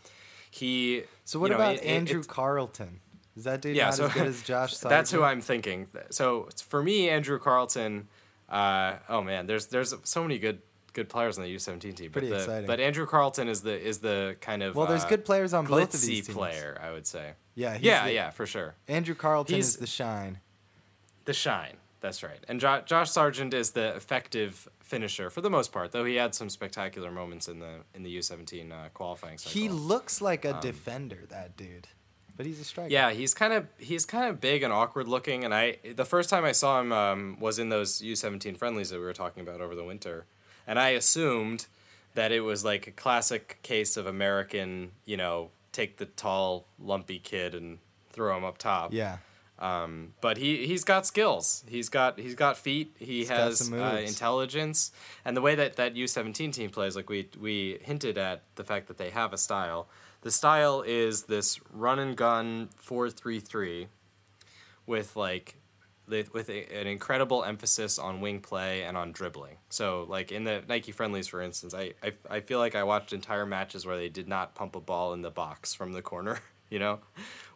[0.51, 1.05] he.
[1.25, 2.99] So what you know, about it- it- Andrew it's- Carleton?
[3.37, 4.75] Is that dude yeah, not so as good as Josh?
[4.75, 4.91] Sargent?
[4.91, 5.87] that's who I'm thinking.
[6.11, 8.09] So for me, Andrew Carleton.
[8.49, 12.11] Uh, oh man, there's there's so many good good players on the U17 team.
[12.13, 12.67] But, the, exciting.
[12.67, 15.67] but Andrew Carleton is the is the kind of Well, there's uh, good players on
[15.67, 16.37] both of these teams.
[16.37, 17.33] player, I would say.
[17.55, 18.75] Yeah, he's yeah, the- yeah, for sure.
[18.89, 20.39] Andrew Carleton He's- is the shine.
[21.25, 21.77] The shine.
[22.01, 22.43] That's right.
[22.49, 26.35] And jo- Josh Sargent is the effective finisher for the most part, though he had
[26.35, 29.61] some spectacular moments in the in the U17 uh, qualifying cycle.
[29.61, 31.89] He looks like a defender, that dude,
[32.39, 32.87] but he's a striker.
[32.87, 36.07] Um, yeah, he's kind of he's kind of big and awkward looking, and I the
[36.07, 39.43] first time I saw him um, was in those U17 friendlies that we were talking
[39.43, 40.25] about over the winter,
[40.67, 41.67] and I assumed
[42.15, 47.19] that it was like a classic case of American, you know, take the tall lumpy
[47.19, 47.79] kid and
[48.11, 48.93] throw him up top.
[48.93, 49.19] yeah.
[49.61, 51.65] Um, but he he's got skills.
[51.69, 52.97] He's got he's got feet.
[52.99, 54.91] He got has uh, intelligence,
[55.23, 58.65] and the way that that U seventeen team plays, like we we hinted at the
[58.65, 59.87] fact that they have a style.
[60.23, 63.89] The style is this run and gun four three three,
[64.87, 65.57] with like.
[66.33, 69.57] With a, an incredible emphasis on wing play and on dribbling.
[69.69, 73.13] So, like in the Nike friendlies, for instance, I, I, I feel like I watched
[73.13, 76.41] entire matches where they did not pump a ball in the box from the corner,
[76.71, 76.99] you know?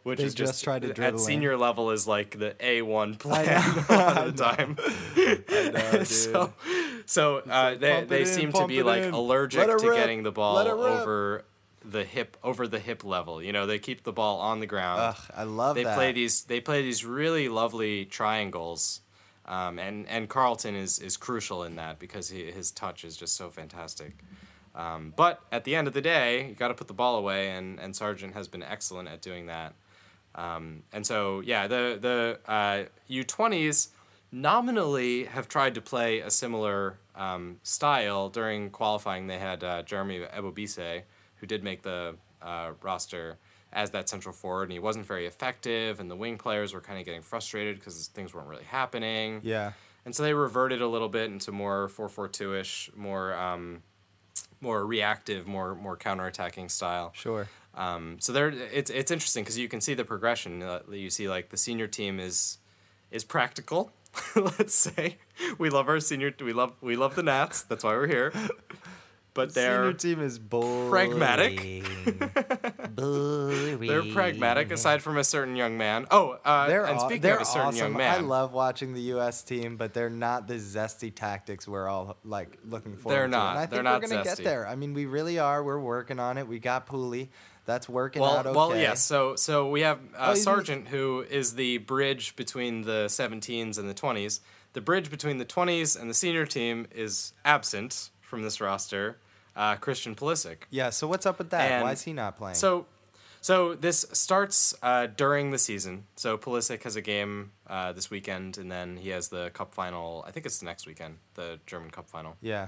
[0.03, 1.19] Which They is just just, tried to dribble at in.
[1.19, 3.83] senior level is like the A one plan know.
[3.89, 4.43] a lot of the
[5.95, 6.05] time.
[6.05, 6.53] so
[7.07, 9.13] so uh, they they in, seem to be like in.
[9.13, 9.97] allergic to rip.
[9.97, 10.79] getting the ball Let it rip.
[10.81, 11.45] over
[11.89, 13.41] the hip over the hip level.
[13.41, 15.01] You know, they keep the ball on the ground.
[15.01, 15.95] Ugh, I love they that.
[15.95, 19.01] play these they play these really lovely triangles.
[19.47, 23.35] Um, and and Carleton is is crucial in that because he, his touch is just
[23.35, 24.15] so fantastic.
[24.73, 27.51] Um, but at the end of the day, you got to put the ball away,
[27.51, 29.73] and and Sargent has been excellent at doing that.
[30.35, 33.89] Um, and so, yeah, the the uh, U20s
[34.31, 39.27] nominally have tried to play a similar um, style during qualifying.
[39.27, 41.03] They had uh, Jeremy Ebobisse,
[41.37, 43.37] who did make the uh, roster
[43.73, 45.99] as that central forward, and he wasn't very effective.
[45.99, 49.41] And the wing players were kind of getting frustrated because things weren't really happening.
[49.43, 49.73] Yeah.
[50.05, 53.81] And so they reverted a little bit into more 4-4-2 ish, more um,
[54.61, 57.11] more reactive, more more counterattacking style.
[57.13, 57.47] Sure.
[57.73, 60.63] Um, so there, it's it's interesting because you can see the progression.
[60.63, 62.59] Uh, you see like the senior team is
[63.11, 63.91] is practical.
[64.35, 65.17] Let's say
[65.57, 66.33] we love our senior.
[66.39, 67.63] We love we love the Nats.
[67.63, 68.31] That's why we're here.
[69.35, 70.89] But they're Senior team is boring.
[70.89, 71.83] pragmatic.
[72.95, 74.71] they're pragmatic.
[74.71, 76.05] Aside from a certain young man.
[76.09, 77.77] Oh, uh, They're and speaking they're of a certain awesome.
[77.79, 79.43] young man, I love watching the U.S.
[79.43, 83.09] team, but they're not the zesty tactics we're all like looking for.
[83.09, 83.29] They're to.
[83.31, 83.49] not.
[83.51, 84.37] And I think They're not we're gonna zesty.
[84.37, 84.67] get there.
[84.67, 85.63] I mean, we really are.
[85.63, 86.47] We're working on it.
[86.47, 87.27] We got Pooley.
[87.65, 88.55] That's working well, out okay.
[88.55, 89.01] well, yes.
[89.01, 93.77] So, so we have Oh, uh, he's- Sargent, who is the bridge between the 17s
[93.79, 94.39] and the 20s.
[94.73, 99.17] The bridge between the 20s and the senior team is absent from this roster.
[99.55, 100.57] Uh, Christian Pulisic.
[100.69, 100.89] Yeah.
[100.89, 101.71] So what's up with that?
[101.71, 102.55] And Why is he not playing?
[102.55, 102.87] So,
[103.41, 106.05] so this starts uh, during the season.
[106.15, 110.25] So Pulisic has a game uh, this weekend, and then he has the cup final.
[110.27, 112.35] I think it's the next weekend, the German Cup final.
[112.41, 112.67] yeah.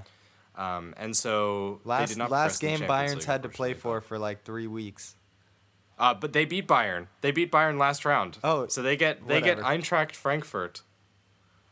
[0.56, 4.00] Um, and so they Last did not last game Bayern's League, had to play for
[4.00, 5.14] for like three weeks.
[5.98, 7.06] Uh, but they beat Bayern.
[7.20, 8.38] They beat Bayern last round.
[8.42, 9.58] Oh, so they get they get.
[9.58, 10.82] Eintracht Frankfurt.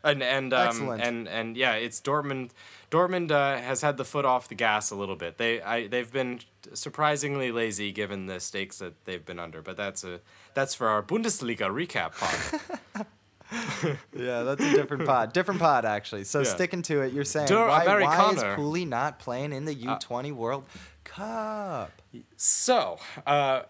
[0.07, 2.51] And and um, and and yeah, it's Dortmund.
[2.91, 5.37] Dortmund uh, has had the foot off the gas a little bit.
[5.39, 6.41] They I they've been
[6.73, 9.63] surprisingly lazy given the stakes that they've been under.
[9.63, 10.21] But that's a
[10.55, 13.07] that's for our Bundesliga recap pod.
[14.17, 15.33] Yeah, that's a different pod.
[15.33, 16.25] Different pod, actually.
[16.25, 16.45] So Yeah.
[16.47, 18.43] sticking to it, you're saying Der why, why is.
[18.43, 20.65] Pooley not playing in the U20 World
[21.05, 21.93] Cup?
[22.37, 23.63] so uh,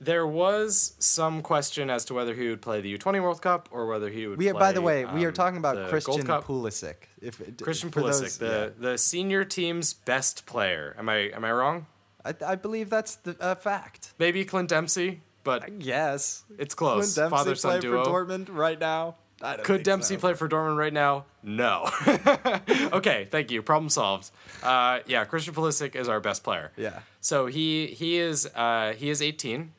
[0.00, 3.86] there was some question as to whether he would play the U20 World Cup or
[3.86, 4.38] whether he would.
[4.38, 6.24] We are, by the play, way, we are um, talking about Christian.
[6.26, 6.94] Pulisic.
[7.20, 10.94] If Christian Pulisic, those- the the senior team's best player.
[10.98, 11.86] Am I am I wrong?
[12.24, 14.12] I, I believe that's the a fact.
[14.18, 16.44] Maybe Clint Dempsey, but Yes.
[16.58, 17.14] it's close.
[17.14, 18.04] Clint Dempsey Father son play duo.
[18.04, 19.16] for Dortmund right now.
[19.40, 20.20] I don't Could Dempsey so.
[20.20, 21.24] play for Dortmund right now?
[21.44, 21.88] No.
[22.92, 23.62] okay, thank you.
[23.62, 24.30] Problem solved.
[24.64, 26.72] Uh, yeah, Christian Pulisic is our best player.
[26.76, 27.00] Yeah.
[27.20, 29.72] So he he is uh, he is 18,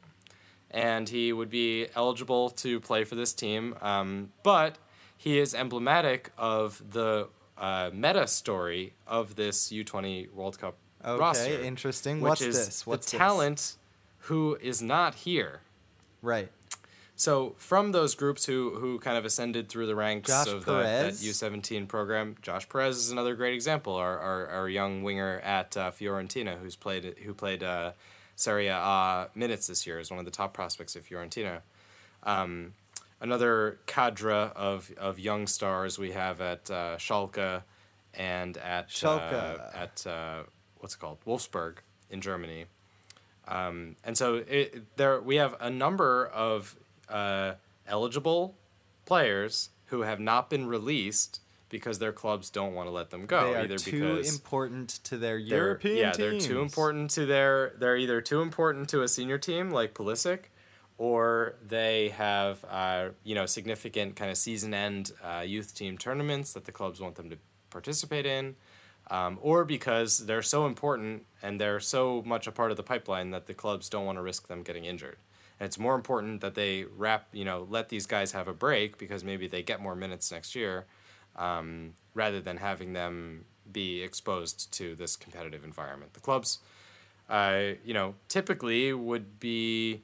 [0.72, 3.76] and he would be eligible to play for this team.
[3.82, 4.78] Um, but
[5.18, 7.28] he is emblematic of the
[7.58, 11.62] uh, meta story of this U20 World Cup Okay, roster.
[11.62, 12.20] interesting.
[12.22, 12.86] What's is this?
[12.86, 13.20] What's the this?
[13.20, 13.76] talent
[14.24, 15.62] who is not here.
[16.22, 16.50] Right.
[17.16, 20.74] So from those groups who who kind of ascended through the ranks Josh of the,
[20.74, 23.94] that U seventeen program, Josh Perez is another great example.
[23.96, 27.92] Our our, our young winger at uh, Fiorentina, who's played who played uh,
[28.40, 31.62] Serie A minutes this year, is one of the top prospects of Fiorentina.
[32.24, 32.74] Um,
[33.22, 37.64] another cadre of of young stars we have at uh, Schalke
[38.14, 39.34] and at Schalke.
[39.34, 40.44] uh, at uh,
[40.80, 41.78] what's it called Wolfsburg
[42.10, 42.66] in Germany.
[43.48, 46.76] Um, and so it, there we have a number of
[47.10, 47.54] uh,
[47.88, 48.56] eligible
[49.06, 53.54] players who have not been released because their clubs don't want to let them go.
[53.54, 56.18] they are either too important to their European yeah, teams.
[56.18, 57.74] they're too important to their.
[57.78, 60.46] They're either too important to a senior team like Pulisic,
[60.98, 66.54] or they have uh, you know significant kind of season end uh, youth team tournaments
[66.54, 67.38] that the clubs want them to
[67.70, 68.56] participate in,
[69.12, 73.32] um, or because they're so important and they're so much a part of the pipeline
[73.32, 75.18] that the clubs don't want to risk them getting injured.
[75.60, 78.98] And it's more important that they wrap you know let these guys have a break
[78.98, 80.86] because maybe they get more minutes next year,
[81.40, 86.14] um, rather than having them be exposed to this competitive environment.
[86.14, 86.60] The clubs,
[87.30, 90.04] uh, you know, typically would be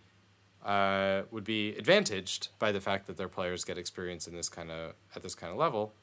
[0.65, 4.71] uh, would be advantaged by the fact that their players get experience in this kind
[4.71, 5.93] of at this kind of level.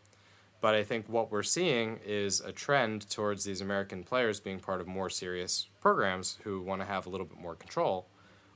[0.60, 4.80] But I think what we're seeing is a trend towards these American players being part
[4.80, 8.06] of more serious programs who want to have a little bit more control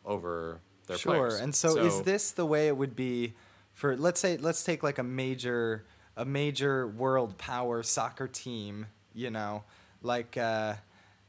[0.04, 1.14] over their sure.
[1.14, 1.32] players.
[1.34, 1.42] Sure.
[1.42, 3.34] And so, is this the way it would be
[3.72, 5.84] for let's say let's take like a major
[6.16, 9.64] a major world power soccer team, you know,
[10.02, 10.74] like uh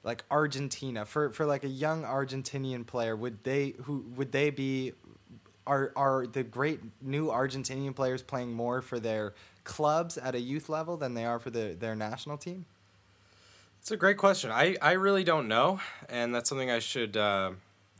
[0.03, 4.93] like Argentina for for like a young Argentinian player, would they who would they be
[5.67, 10.69] are are the great new Argentinian players playing more for their clubs at a youth
[10.69, 12.65] level than they are for the, their national team?
[13.81, 14.49] It's a great question.
[14.49, 17.51] I, I really don't know, and that's something I should uh,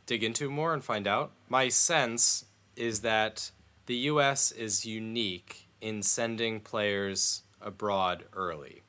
[0.06, 1.30] dig into more and find out.
[1.48, 3.50] My sense is that
[3.86, 4.50] the U.S.
[4.52, 8.82] is unique in sending players abroad early.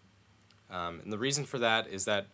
[0.69, 2.27] Um, and the reason for that is that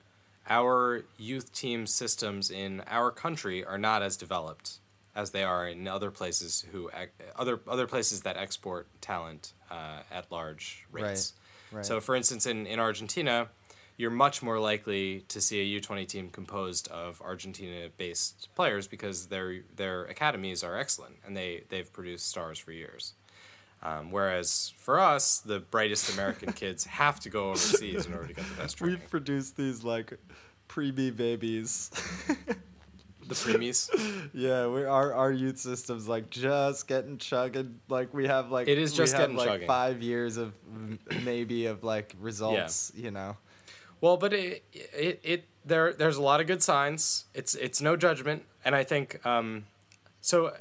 [0.49, 4.79] our youth team systems in our country are not as developed
[5.15, 6.89] as they are in other places who
[7.35, 11.33] other other places that export talent uh, at large rates.
[11.71, 11.85] Right, right.
[11.85, 13.47] So, for instance, in, in Argentina,
[13.97, 19.61] you're much more likely to see a U20 team composed of Argentina-based players because their
[19.75, 23.13] their academies are excellent and they they've produced stars for years.
[23.85, 28.33] Um, whereas for us, the brightest American kids have to go overseas in order to
[28.33, 28.97] get the best training.
[28.97, 30.17] We've produced these like
[30.67, 31.91] preemie babies.
[33.27, 33.89] The preemies.
[34.35, 37.79] Yeah, we our our youth system's like just getting chugging.
[37.89, 39.67] Like we have like It is we just have, getting like chugging.
[39.67, 40.53] Five years of
[41.23, 42.91] maybe of like results.
[42.95, 43.35] You know.
[43.99, 47.25] Well, but it, it it there there's a lot of good signs.
[47.33, 49.65] It's it's no judgment, and I think um,
[50.21, 50.53] so.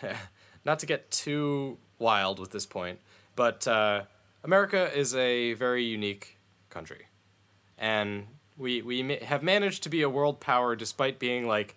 [0.64, 2.98] Not to get too wild with this point,
[3.34, 4.02] but uh,
[4.44, 6.38] America is a very unique
[6.70, 7.06] country,
[7.78, 11.74] and we we have managed to be a world power despite being like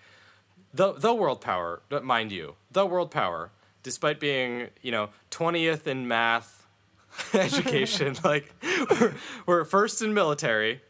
[0.73, 3.51] the the world power, mind you, the world power,
[3.83, 6.67] despite being you know twentieth in math
[7.33, 8.15] education.
[8.23, 8.53] like
[8.89, 9.13] we're,
[9.45, 10.81] we're first in military,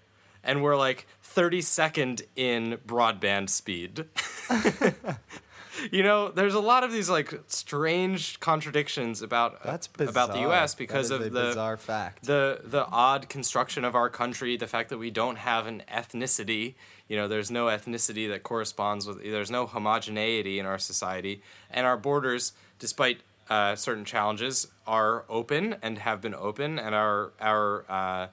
[0.44, 4.06] and we're like thirty second in broadband speed.
[5.92, 10.12] you know, there's a lot of these like strange contradictions about That's bizarre.
[10.12, 10.76] about the U.S.
[10.76, 12.26] because of the bizarre fact.
[12.26, 16.76] the the odd construction of our country, the fact that we don't have an ethnicity.
[17.08, 19.24] You know, there's no ethnicity that corresponds with.
[19.24, 25.76] There's no homogeneity in our society, and our borders, despite uh, certain challenges, are open
[25.82, 28.28] and have been open, and our our uh,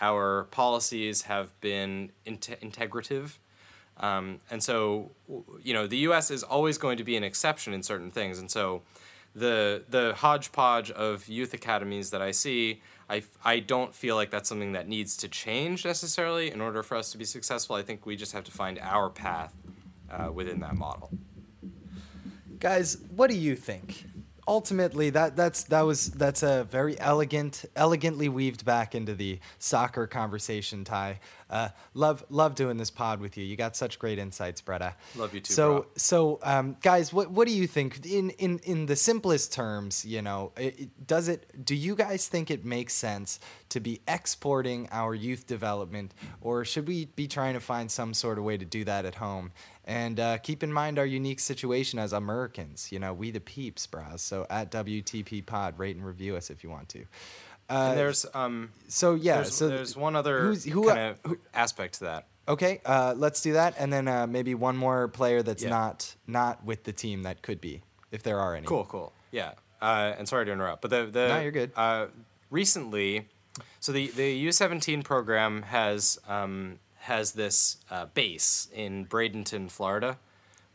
[0.00, 3.38] our policies have been inte- integrative.
[3.98, 5.10] Um, and so,
[5.62, 6.30] you know, the U.S.
[6.30, 8.38] is always going to be an exception in certain things.
[8.38, 8.82] And so,
[9.34, 14.48] the the hodgepodge of youth academies that I see, I I don't feel like that's
[14.48, 17.76] something that needs to change necessarily in order for us to be successful.
[17.76, 19.52] I think we just have to find our path
[20.10, 21.10] uh, within that model.
[22.60, 24.06] Guys, what do you think?
[24.46, 30.06] ultimately that that's that was that's a very elegant elegantly weaved back into the soccer
[30.06, 31.18] conversation ty
[31.50, 35.34] uh, love love doing this pod with you you got such great insights bretta Love
[35.34, 35.86] you too, so bro.
[35.96, 40.22] so um, guys what what do you think in in in the simplest terms you
[40.22, 44.88] know it, it- does it do you guys think it makes sense to be exporting
[44.92, 48.64] our youth development or should we be trying to find some sort of way to
[48.64, 49.52] do that at home
[49.86, 52.90] and uh, keep in mind our unique situation as Americans.
[52.90, 54.22] You know, we the peeps, bros.
[54.22, 57.04] So at WTP Pod, rate and review us if you want to.
[57.70, 61.36] Uh, and there's um so yeah, there's, so there's one other who's- who- kind of
[61.54, 62.26] aspect to that.
[62.46, 65.70] okay, uh, let's do that, and then uh, maybe one more player that's Yeah.
[65.70, 68.66] not not with the team that could be, if there are any.
[68.66, 69.12] Cool, cool.
[69.30, 69.52] Yeah.
[69.80, 71.72] Uh, and sorry to interrupt, but the the No, you're good.
[71.76, 72.06] Uh,
[72.50, 73.28] recently,
[73.80, 80.18] so the the U17 program has um, has this uh, base in Bradenton, Florida,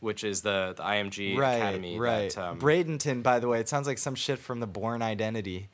[0.00, 1.98] which is the the IMG Right, Academy.
[1.98, 2.30] right.
[2.34, 5.68] That, um, Bradenton, by the way, it sounds like some shit from the Bourne Identity.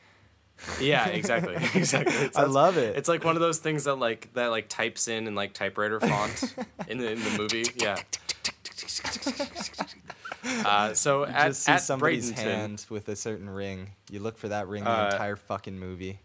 [0.81, 2.15] Yeah, exactly, exactly.
[2.17, 2.97] It I love it.
[2.97, 6.01] It's like one of those things that like that like types in in like typewriter
[6.01, 6.55] font
[6.89, 7.65] in the in the movie.
[7.77, 7.97] Yeah.
[10.65, 13.91] Uh, so You at, just see at somebody's Bradenton, hand with a certain ring.
[14.11, 16.21] You look for that ring the Uh, entire fucking movie.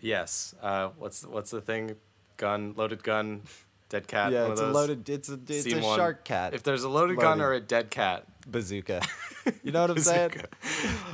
[0.00, 0.54] Yes.
[0.62, 1.96] Uh, what's what's the thing?
[2.36, 3.42] Gun, loaded gun,
[3.88, 4.32] dead cat.
[4.32, 5.08] yeah, it's a loaded.
[5.08, 5.96] It's a it's Scene a one.
[5.98, 6.52] shark cat.
[6.52, 8.26] If there's a loaded, gun or a dead cat.
[8.46, 9.00] bazooka.
[9.62, 10.32] You know what I'm saying?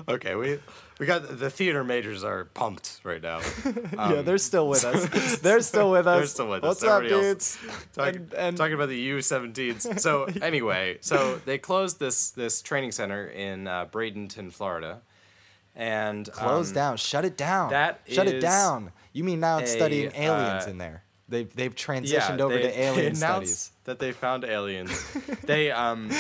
[0.09, 0.59] Okay, we
[1.01, 3.41] we got the theater majors are pumped right now.
[3.95, 5.39] yeah, they're still with us.
[5.41, 6.19] They're still with us.
[6.19, 6.69] They're still with us.
[6.69, 7.59] What's up, dudes?
[7.97, 9.99] And- and- talking about the U17s.
[9.99, 15.01] So anyway, so they closed this this training center in uh, Bradenton, Florida,
[15.75, 16.99] and um, down.
[16.99, 17.71] Shut it down.
[17.71, 18.93] that Shut it down.
[19.15, 21.05] You mean now it's a, studying aliens uh, in there?
[21.31, 23.73] They've they've yeah, transitioned over they- to alien studies.
[23.91, 25.05] That they found aliens.
[25.43, 26.13] they um,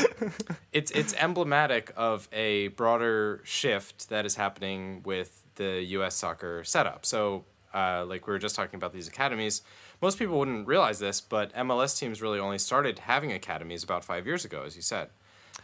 [0.72, 6.16] it's it's emblematic of a broader shift that is happening with the U.S.
[6.16, 7.06] soccer setup.
[7.06, 9.62] So, uh, like we were just talking about these academies.
[10.02, 14.26] Most people wouldn't realize this, but MLS teams really only started having academies about five
[14.26, 15.10] years ago, as you said.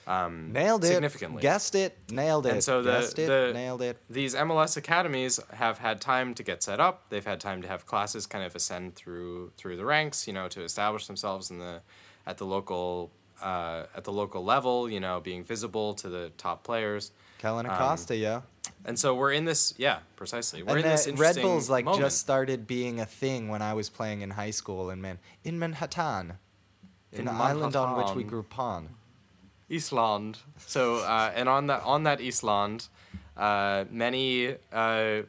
[0.06, 0.88] Um, Nailed it.
[0.88, 1.42] significantly.
[1.42, 1.96] Guessed it.
[2.10, 2.52] Nailed it.
[2.52, 3.26] And so the, Guessed it.
[3.26, 3.96] the nailed it.
[4.08, 7.06] These MLS academies have had time to get set up.
[7.08, 10.46] They've had time to have classes kind of ascend through through the ranks, you know,
[10.48, 11.80] to establish themselves in the
[12.24, 13.10] at the local
[13.42, 17.10] uh, at the local level, you know, being visible to the top players.
[17.38, 18.42] Kellyn um, Acosta, yo.
[18.84, 20.62] And so we're in this, yeah, precisely.
[20.62, 22.02] We're And in this Red Bulls like moment.
[22.04, 25.58] just started being a thing when I was playing in high school in Man in
[25.58, 26.34] Manhattan,
[27.12, 28.90] in, In the island on which we grew upon.
[29.68, 30.38] Eastland.
[30.58, 32.88] So uh, and on that on that Eastland,
[33.36, 35.22] uh, many uh,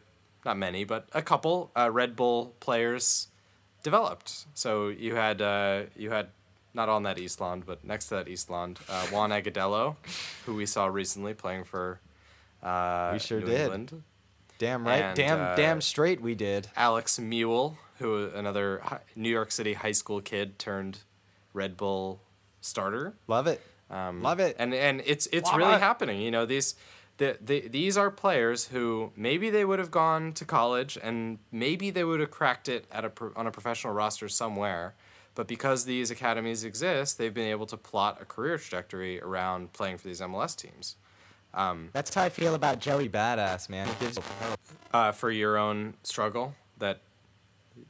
[0.46, 3.28] not many but a couple uh, Red Bull players
[3.84, 4.46] developed.
[4.54, 6.28] So you had uh, you had
[6.74, 9.96] not on that Eastland but next to that Eastland uh, Juan Agudelo,
[10.46, 12.00] who we saw recently playing for.
[12.62, 13.62] Uh, We sure New did.
[13.62, 14.04] England.
[14.60, 15.04] Damn right.
[15.04, 16.68] And, damn damn straight we did.
[16.76, 18.82] Alex Muyl, who another
[19.16, 21.00] New York City high school kid turned
[21.54, 22.20] Red Bull
[22.62, 23.14] starter.
[23.28, 23.62] Love it.
[23.90, 24.56] Um, Love it.
[24.60, 25.80] and and it's it's Love really it.
[25.82, 26.22] happening.
[26.22, 26.76] You know these.
[27.18, 31.90] The, the, these are players who maybe they would have gone to college and maybe
[31.90, 34.94] they would have cracked it at a pro, on a professional roster somewhere,
[35.34, 39.98] but because these academies exist, they've been able to plot a career trajectory around playing
[39.98, 40.96] for these MLS teams.
[41.92, 43.88] That's how I feel about Joey Badass, man.
[44.00, 44.20] Gives
[44.94, 47.02] Uh, for your own struggle, that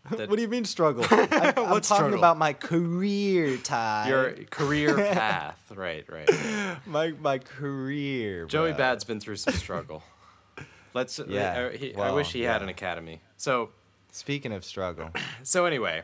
[0.09, 1.05] What do you mean struggle?
[1.09, 2.17] I, I'm talking struggle?
[2.17, 4.09] about my career time.
[4.09, 6.77] your career path, right, right.
[6.85, 8.45] my my career.
[8.45, 8.77] Joey bro.
[8.77, 10.03] Bad's been through some struggle.
[10.93, 11.19] Let's.
[11.27, 13.21] Yeah, I, he, I wish he had an academy.
[13.37, 13.69] So
[14.11, 15.11] Speaking of struggle,
[15.43, 16.01] so anyway,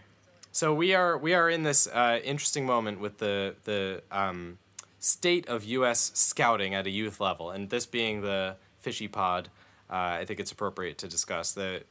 [0.51, 4.59] so we are we are in this uh, interesting moment with the the um,
[4.99, 6.11] state of U.S.
[6.13, 9.49] scouting at a youth level, and this being the fishy pod,
[9.89, 11.83] uh, I think it's appropriate to discuss the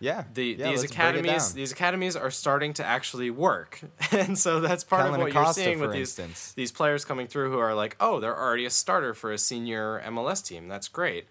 [0.00, 0.24] yeah.
[0.34, 3.80] the yeah, these let's break it academies these academies are starting to actually work,
[4.12, 6.52] and so that's part Kellyn of what you're seeing with these instance.
[6.54, 10.02] these players coming through who are like, oh, they're already a starter for a senior
[10.06, 10.68] MLS team.
[10.68, 11.26] That's great,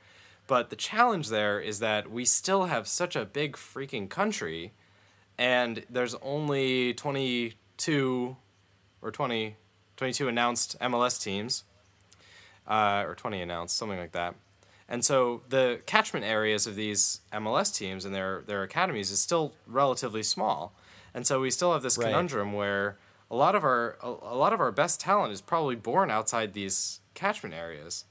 [0.48, 4.74] but the challenge there is that we still have such a big freaking country,
[5.38, 8.38] and there's only 22
[9.02, 9.56] or 20,
[9.98, 11.64] 22 announced MLS teams,
[12.68, 14.36] uh, or 20 announced, something like that.
[14.92, 19.54] And so the catchment areas of these MLS teams and their their academies is still
[19.68, 20.74] relatively small.
[21.14, 22.06] And so we still have this Right.
[22.06, 22.98] conundrum where
[23.32, 26.54] a lot of our a, a lot of our best talent is probably born outside
[26.54, 28.06] these catchment areas.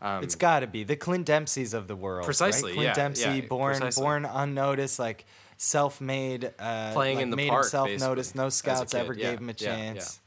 [0.00, 2.24] Um, It's got to be the Clint Dempsey's of the world.
[2.24, 2.74] Precisely, Right?
[2.74, 4.02] Clint yeah, Dempsey, yeah, born precisely.
[4.02, 5.24] born unnoticed, like
[5.58, 8.34] self-made, uh, Playing like in the made park, himself noticed.
[8.34, 8.98] No scouts kid.
[8.98, 10.20] ever Yeah, gave him a chance.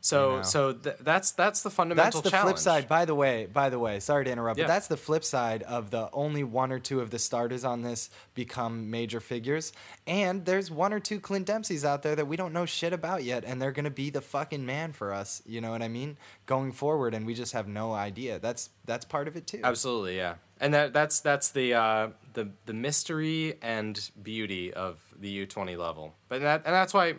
[0.00, 0.42] So You know.
[0.44, 2.56] so th- that's that's the fundamental That's the challenge.
[2.56, 2.88] flip side.
[2.88, 4.64] By the way, by the way, sorry to interrupt, Yeah.
[4.66, 7.82] but that's the flip side of the only one or two of the starters on
[7.82, 9.72] this become major figures,
[10.06, 13.24] and there's one or two Clint Dempsey's out there that we don't know shit about
[13.24, 15.42] yet, and they're gonna be the fucking man for us.
[15.44, 16.16] You know what I mean?
[16.46, 18.38] Going forward, and we just have no idea.
[18.38, 19.60] That's that's part of it too.
[19.64, 20.34] Absolutely, yeah.
[20.60, 25.74] And that that's that's the uh, the the mystery and beauty of the U twenty
[25.76, 26.14] level.
[26.28, 27.14] But that and that's why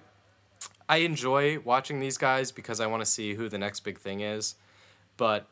[0.89, 4.21] I enjoy watching these guys because I want to see who the next big thing
[4.21, 4.55] is.
[5.15, 5.45] But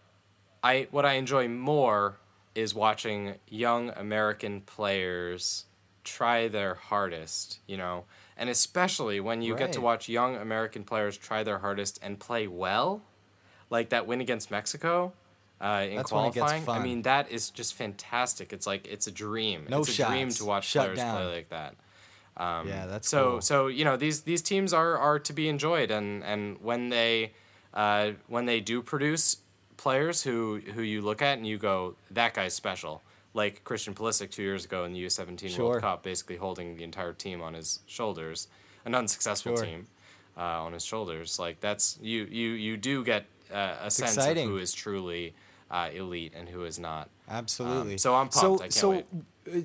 [0.63, 2.17] I what I enjoy more
[2.55, 5.65] is watching young American players
[6.03, 8.05] try their hardest, you know.
[8.35, 12.47] And especially when you get to watch young American players try their hardest and play
[12.47, 13.01] well,
[13.69, 15.13] like that win against Mexico
[15.59, 16.81] uh, in That's when it gets qualifying.
[16.81, 18.53] I mean, that is just fantastic.
[18.53, 19.65] It's like it's a dream.
[19.69, 21.15] No it's a dream to watch Shut players down.
[21.15, 21.75] play like that.
[22.37, 23.41] Um, Yeah, that's so cool.
[23.41, 27.33] so you know these these teams are are to be enjoyed, and and when they
[27.73, 29.37] uh, when they do produce
[29.77, 33.01] players who who you look at and you go that guy's special,
[33.33, 35.65] like Christian Pulisic two years ago in the U17 Sure.
[35.69, 38.47] World Cup, basically holding the entire team on his shoulders,
[38.85, 39.65] an unsuccessful Sure.
[39.65, 39.87] team
[40.37, 41.39] uh, on his shoulders.
[41.39, 44.45] Like that's you you you do get uh, a sense exciting.
[44.45, 45.33] of who is truly
[45.71, 47.09] uh, elite and who is not.
[47.29, 47.93] Absolutely.
[47.93, 48.61] Um, so I'm pumped.
[48.61, 49.05] I can't so, wait.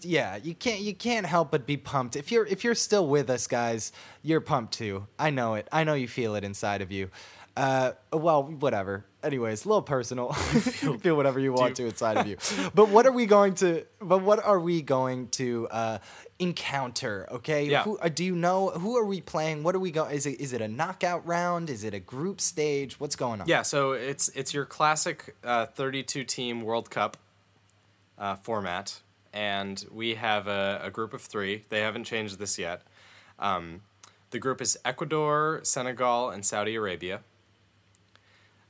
[0.02, 2.16] Yeah, you can't you can't help but be pumped.
[2.16, 5.06] If you're if you're still with us, guys, you're pumped too.
[5.18, 5.68] I know it.
[5.72, 7.10] I know you feel it inside of you.
[7.54, 9.04] Uh, well, whatever.
[9.22, 10.32] Anyways, a little personal.
[10.32, 12.38] feel whatever you want to inside of you.
[12.74, 13.84] But what are we going to?
[14.00, 15.98] But what are we going to uh,
[16.38, 17.28] encounter?
[17.30, 17.66] Okay.
[17.66, 17.82] Yeah.
[17.84, 19.62] Who, uh, do you know who are we playing?
[19.62, 20.14] What are we going?
[20.14, 21.68] Is it is it a knockout round?
[21.68, 22.98] Is it a group stage?
[22.98, 23.46] What's going on?
[23.46, 27.18] Yeah, so it's it's your classic uh, 32 team World Cup
[28.18, 29.00] uh, format,
[29.32, 31.64] and we have a, a group of three.
[31.68, 32.82] They haven't changed this yet.
[33.38, 33.80] Um,
[34.30, 37.20] the group is Ecuador, Senegal, and Saudi Arabia.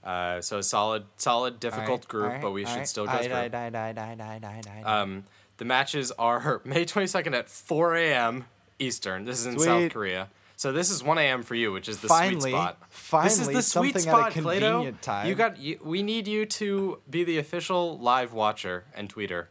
[0.02, 2.88] Uh, so a solid, solid, difficult Alright, group, alright, but we should alright.
[2.88, 3.34] still go Aye, through.
[3.34, 5.00] aye, aye.
[5.00, 5.24] Um,
[5.58, 8.46] the matches are May 22nd at 4 a.m.
[8.80, 9.24] Eastern.
[9.24, 10.28] This is in South Korea.
[10.56, 11.42] So this is 1 a.m.
[11.42, 12.78] for you, which is the Finally, sweet spot.
[12.80, 14.92] this is finally, the sweet something at a spot, Plato.
[15.02, 15.28] time.
[15.28, 15.58] You got.
[15.58, 19.46] You, we need you to be the official live watcher and tweeter,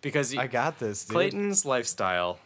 [0.00, 1.12] because I got this, dude.
[1.14, 2.38] Clayton's lifestyle.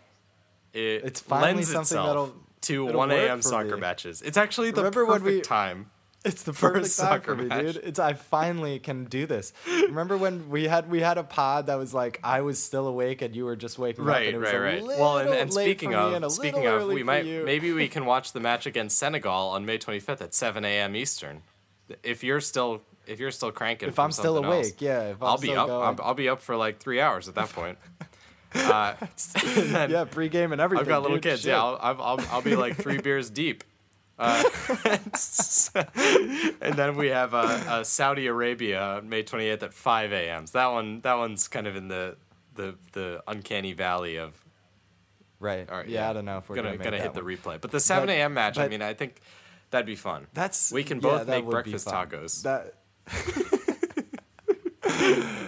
[0.72, 3.42] It It's finally lends something itself that'll- to one a.m.
[3.42, 3.80] soccer me.
[3.80, 4.22] matches.
[4.22, 5.90] It's actually the Remember when perfect we- time.
[6.24, 7.74] It's the perfect soccer me, match.
[7.74, 7.76] dude.
[7.78, 9.52] It's I finally can do this.
[9.66, 13.22] Remember when we had we had a pod that was like I was still awake
[13.22, 14.08] and you were just waking up.
[14.08, 14.84] Right, and it was right, right.
[15.00, 17.42] Well, and, and speaking me and of, speaking of, we might you.
[17.44, 20.94] maybe we can watch the match against Senegal on May 25th at 7 a.m.
[20.94, 21.42] Eastern.
[22.02, 24.74] If you're still if you're still cranking, If I'm still awake, else.
[24.78, 25.02] yeah.
[25.10, 25.66] If I'm I'll be up.
[25.66, 25.98] going.
[26.02, 27.78] I'll, be up for like three hours at that point.
[28.54, 30.82] uh, yeah, pregame and everything.
[30.82, 31.24] I've got little dude.
[31.24, 31.42] kids.
[31.42, 31.50] Shit.
[31.50, 33.64] Yeah, I'll, I'll, I'll, be like three beers deep.
[34.18, 34.42] Uh,
[36.60, 40.46] and then we have uh, uh, Saudi Arabia May 28th at 5 a.m.
[40.46, 42.16] So that one, that one's kind of in the
[42.54, 44.34] the the uncanny valley of
[45.40, 45.68] right.
[45.70, 47.58] right, yeah, I don't know if we're gonna gonna, gonna hit the replay.
[47.60, 48.34] But the 7 a.m.
[48.34, 49.20] match, I mean, I think
[49.72, 50.28] that'd be fun.
[50.32, 52.42] That's We can both that make breakfast tacos.
[52.42, 52.74] That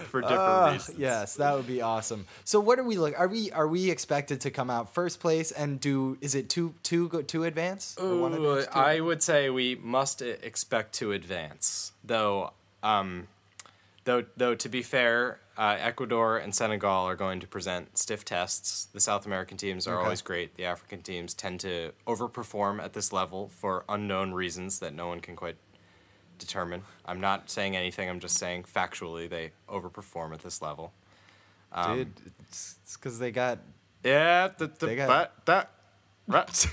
[0.05, 0.97] for different Ah, reasons.
[0.99, 2.25] yes, that would be awesome.
[2.43, 3.17] So what are we like?
[3.19, 6.17] Are we are we expected to come out first place and do?
[6.21, 7.95] Is it two two go two advance?
[8.01, 12.51] Ooh, advance, two I would say we must expect to advance, though.
[12.83, 13.27] Um,
[14.05, 18.85] though, though to be fair, uh, Ecuador and Senegal are going to present stiff tests.
[18.93, 20.03] The South American teams are Okay.
[20.03, 20.55] always great.
[20.55, 25.19] The African teams tend to overperform at this level for unknown reasons that no one
[25.21, 25.57] can quite
[26.39, 26.83] determine.
[27.05, 28.09] I'm not saying anything.
[28.09, 30.91] I'm just saying factually they overperform at this level.
[31.71, 32.13] Um, dude.
[32.49, 33.59] It's because they got
[34.03, 35.07] Yeah, the, the, They got-
[35.45, 35.71] but that.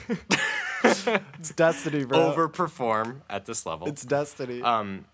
[0.84, 2.18] It's destiny, bro.
[2.34, 3.86] overperform at this level.
[3.86, 4.60] It's destiny.
[4.62, 5.04] Um,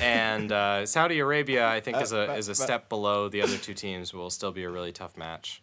[0.00, 3.42] and uh, Saudi Arabia, I think, is a Uh, is a but- step below the
[3.42, 4.12] other two teams.
[4.14, 5.62] Will still be a really tough match.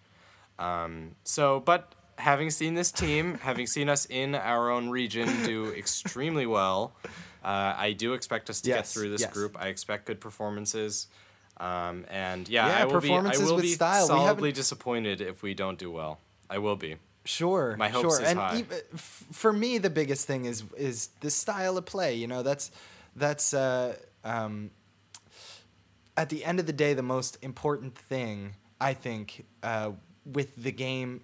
[0.60, 5.72] Um, so, but having seen this team, having seen us in our own region do
[5.74, 6.94] extremely well,
[7.44, 9.34] uh, I do expect us to get through this yes.
[9.34, 9.58] group.
[9.60, 11.08] I expect good performances.
[11.58, 13.12] Um, and yeah, Yeah, I will be.
[13.14, 14.08] I will be style.
[14.08, 16.20] Solidly disappointed if we don't do well.
[16.50, 16.98] I will be.
[17.24, 18.22] Sure, My hopes sure.
[18.24, 18.64] is and high.
[18.96, 22.16] for me, the biggest thing is is the style of play.
[22.16, 22.72] You know, that's
[23.16, 24.72] that's uh, um,
[26.18, 29.92] at the end of the day the most important thing I think uh,
[30.26, 31.22] with the game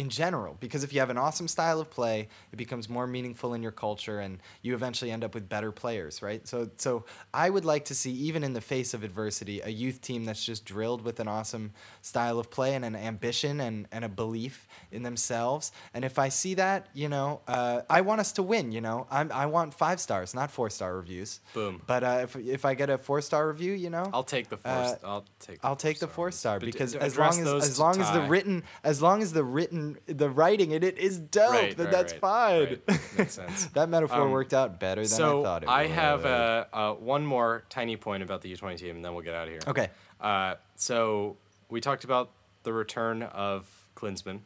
[0.00, 3.54] in general because if you have an awesome style of play it becomes more meaningful
[3.54, 7.50] in your culture and you eventually end up with better players right so so i
[7.50, 10.64] would like to see even in the face of adversity a youth team that's just
[10.64, 15.02] drilled with an awesome style of play and an ambition and, and a belief in
[15.02, 18.80] themselves and if i see that you know uh, i want us to win you
[18.80, 21.82] know I'm, i want five stars not four star reviews Boom.
[21.86, 24.56] but uh, if, if i get a four star review you know I'll take the
[24.56, 24.72] four.
[24.72, 25.58] Uh, I'll take.
[25.62, 28.62] I'll take the four four star because as long as as long as the written
[28.84, 32.20] as long as the written the writing in it is dope, Right, right, that's right,
[32.20, 32.78] fine.
[33.18, 33.66] Makes sense.
[33.66, 35.90] that metaphor Um, worked out better than so I thought it I would.
[35.90, 39.24] I have uh, uh, one more tiny point about the U20 team, and then we'll
[39.24, 39.60] get out of here.
[39.66, 39.88] Okay.
[40.20, 41.36] Uh, so
[41.68, 42.30] we talked about
[42.62, 43.66] the return of
[43.96, 44.40] Klinsmann.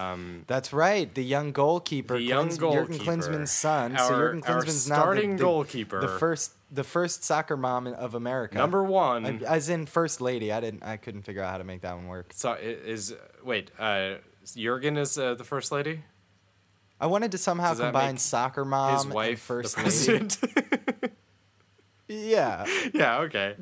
[0.00, 1.12] Um, That's right.
[1.14, 3.04] The young goalkeeper, The young Klins- Jurgen goalkeeper.
[3.04, 3.96] Klinsmann's son.
[3.98, 6.00] so Our- Jurgen our Klinsmann's now the- starting the, goalkeeper.
[6.00, 8.56] the first the first soccer mom of America.
[8.56, 9.26] number one.
[9.26, 10.50] I- as in first lady.
[10.50, 10.82] I didn't.
[10.82, 12.30] I couldn't figure out how to make that one work.
[12.32, 13.14] so is
[13.44, 14.14] wait, uh,
[14.56, 16.02] Jurgen is uh, the first lady.
[16.98, 19.82] I wanted to somehow combine soccer mom His and wife, first the
[20.52, 21.10] lady.
[22.08, 22.66] Yeah.
[22.92, 23.56] yeah, okay.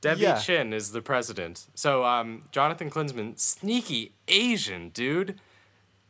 [0.00, 0.38] Debbie Yeah.
[0.38, 1.66] Chin is the president.
[1.74, 5.38] So, um, Jonathan Klinsmann, sneaky Asian dude.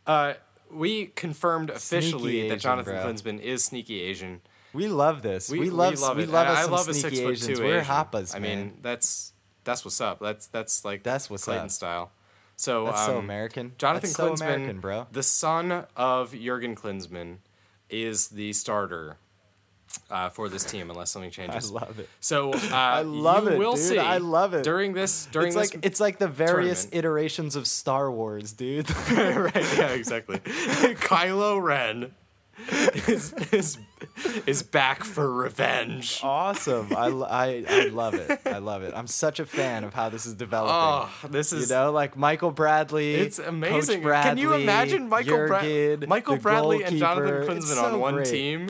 [0.06, 0.34] Uh,
[0.70, 3.04] we confirmed officially that Jonathan bro.
[3.04, 4.40] Klinsmann is sneaky Asian.
[4.72, 5.50] We love this.
[5.50, 5.94] We, We, love.
[5.94, 6.28] we love we it.
[6.30, 7.58] love us I some love a sneaky six foot Asians.
[7.58, 8.58] two We're hapas, I man.
[8.58, 9.32] mean, that's
[9.64, 10.18] that's what's up.
[10.20, 11.70] That's that's like That's what's Clayton up.
[11.70, 12.12] style.
[12.56, 13.72] So That's so um, American.
[13.78, 15.06] Jonathan That's so Klinsmann, American, bro.
[15.12, 17.38] the son of Jurgen Klinsmann,
[17.90, 19.18] is the starter
[20.10, 21.70] uh, for this team unless something changes.
[21.70, 22.08] I love it.
[22.20, 23.78] So uh, I love you it, dude.
[23.78, 23.98] see.
[23.98, 24.62] I love it.
[24.64, 25.26] during this.
[25.32, 26.98] During It's this, like it's like the various tournament.
[26.98, 28.90] iterations of Star Wars, dude.
[29.10, 29.54] right?
[29.54, 30.38] Yeah, exactly.
[30.38, 32.14] Kylo Ren
[33.08, 33.78] is, is
[34.46, 36.20] is back for revenge.
[36.22, 36.94] awesome.
[36.94, 38.40] I, I I love it.
[38.44, 38.92] I love it.
[38.94, 40.74] I'm such a fan of how this is developing.
[40.74, 43.14] Oh, this is you know, like Michael Bradley.
[43.14, 44.02] It's amazing.
[44.02, 47.52] Bradley, Can you imagine Michael, Bra- Jurgen, Michael Bradley and Jonathan goalkeeper?
[47.54, 48.26] Klinsmann It's on one great.
[48.28, 48.68] team?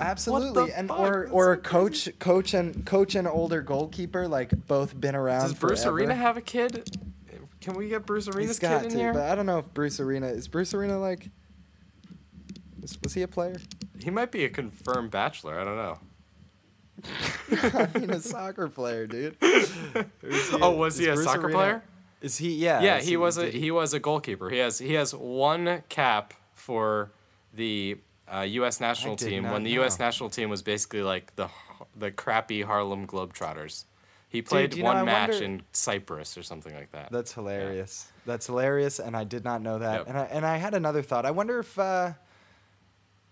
[0.00, 0.98] Absolutely, and fuck?
[1.00, 5.42] or or a coach, coach and coach and older goalkeeper, like both been around.
[5.42, 5.96] Does Bruce forever.
[5.98, 6.88] Arena have a kid?
[7.60, 9.12] Can we get Bruce Arena's He's got kid in to, here?
[9.12, 11.28] but I don't know if Bruce Arena is Bruce Arena like.
[12.80, 13.56] Was, was he a player?
[14.02, 15.58] He might be a confirmed bachelor.
[15.58, 15.98] I don't know.
[17.94, 19.36] I mean, a soccer player, dude.
[20.60, 21.82] Oh, was he a Bruce soccer Arena- player?
[22.20, 22.54] Is he?
[22.54, 22.80] Yeah.
[22.80, 24.50] Yeah, he was a he was a goalkeeper.
[24.50, 27.10] He has he has one cap for
[27.54, 27.98] the
[28.32, 28.80] uh, U.S.
[28.80, 29.98] national team when the U.S.
[29.98, 31.48] national team was basically like the
[31.96, 33.84] the crappy Harlem Globetrotters.
[34.28, 37.10] He played know, one I match wonder- in Cyprus or something like that.
[37.10, 38.08] That's hilarious.
[38.26, 40.00] That's hilarious, and I did not know that.
[40.00, 40.08] Yep.
[40.08, 41.24] And I and I had another thought.
[41.24, 42.12] I wonder if uh,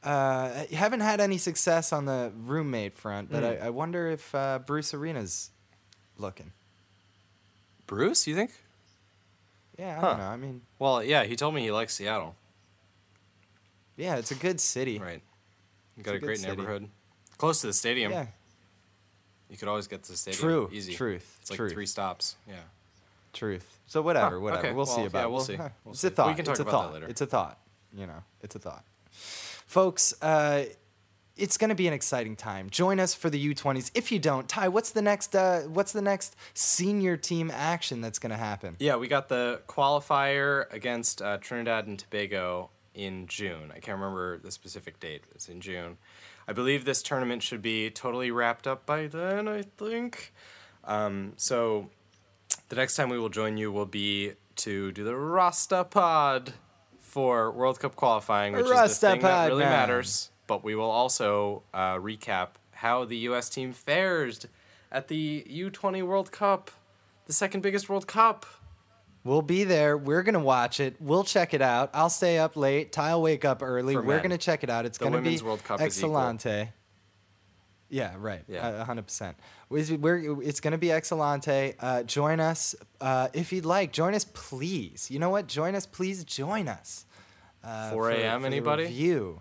[0.02, 3.62] uh, haven't had any success on the roommate front, but Hmm.
[3.62, 5.50] I, I wonder if uh, Bruce Arena's
[6.16, 6.52] looking.
[7.86, 8.52] Bruce, you think?
[9.78, 10.08] Yeah, I Huh.
[10.10, 10.24] don't know.
[10.28, 12.34] I mean, Well, yeah, he told me he likes Seattle.
[13.96, 14.98] Yeah, it's a good city.
[14.98, 15.22] Right.
[15.96, 16.88] You got a a, great neighborhood.
[17.38, 18.12] Close to the stadium.
[18.12, 18.26] Yeah,
[19.50, 20.40] You could always get to the stadium.
[20.42, 20.70] true.
[20.72, 20.94] Easy.
[20.94, 21.38] Truth.
[21.40, 21.72] It's like truth.
[21.72, 22.36] three stops.
[22.48, 22.54] Yeah.
[23.32, 23.78] Truth.
[23.86, 24.66] So whatever, Huh, whatever.
[24.66, 25.18] okay, We'll see well, about.
[25.20, 25.30] yeah, it.
[25.30, 25.54] we'll see.
[25.56, 26.08] huh, We'll it's see.
[26.08, 26.36] a We thought.
[26.36, 26.92] can talk it's a about that thought.
[26.94, 27.06] later.
[27.08, 27.58] It's a thought.
[27.96, 28.84] You know, it's a thought.
[29.66, 30.64] Folks, uh,
[31.36, 32.70] it's going to be an exciting time.
[32.70, 33.90] Join us for the U20s.
[33.94, 35.36] If you don't, Ty, what's the next?
[35.36, 38.76] Uh, what's the next senior team action that's going to happen?
[38.78, 43.70] Yeah, we got the qualifier against uh, Trinidad and Tobago in June.
[43.70, 45.24] I can't remember the specific date.
[45.34, 45.98] It's in June.
[46.48, 50.32] I believe this tournament should be totally wrapped up by then, I think.
[50.84, 51.90] Um, so
[52.68, 56.54] the next time we will join you will be to do the Rasta Pod
[57.00, 59.72] for World Cup qualifying, which is the thing that really man.
[59.72, 60.30] matters.
[60.46, 63.48] But we will also uh, recap how the U.S.
[63.48, 64.46] team fares
[64.92, 66.70] at the U20 World Cup,
[67.26, 68.46] the second biggest World Cup.
[69.26, 69.96] We'll be there.
[69.98, 70.96] We're going to watch it.
[71.00, 71.90] We'll check it out.
[71.92, 72.92] I'll stay up late.
[72.92, 73.94] Ty will wake up early.
[73.94, 74.22] For We're men.
[74.22, 74.86] going to check it out.
[74.86, 76.12] It's The going to be Women's World Cup is equal.
[77.88, 78.42] Yeah, right.
[78.48, 78.80] Yeah.
[78.80, 79.36] A hundred percent.
[79.68, 81.74] We're, it's going to be excellente.
[81.78, 83.92] Uh, join us uh, if you'd like.
[83.92, 85.10] Join us, please.
[85.10, 85.46] You know what?
[85.46, 86.24] Join us, please.
[86.24, 87.04] Join us.
[87.64, 88.84] Uh, 4 a.m., the anybody?
[88.84, 89.40] Review.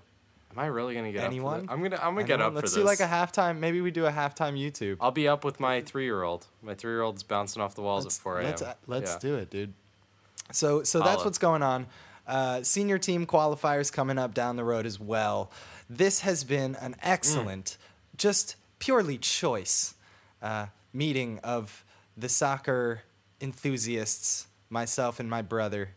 [0.55, 1.65] Am I really gonna get Anyone?
[1.65, 1.71] up?
[1.71, 2.55] I'm gonna I'm gonna get Anyone?
[2.57, 3.59] up Let's do like a halftime.
[3.59, 4.97] Maybe we do a halftime YouTube.
[5.01, 6.47] I'll be up with my three year old.
[6.61, 8.45] My three year old's bouncing off the walls let's, at 4 a.m.
[8.45, 9.19] Let's, uh, let's Yeah.
[9.19, 9.73] do it, dude.
[10.51, 11.25] So so that's Holla.
[11.25, 11.87] what's going on.
[12.25, 15.51] Uh, senior team qualifiers coming up down the road as well.
[15.89, 17.77] This has been an excellent,
[18.17, 19.93] just purely choice
[20.41, 21.83] uh, meeting of
[22.17, 23.01] the soccer
[23.41, 25.89] enthusiasts, myself and my brother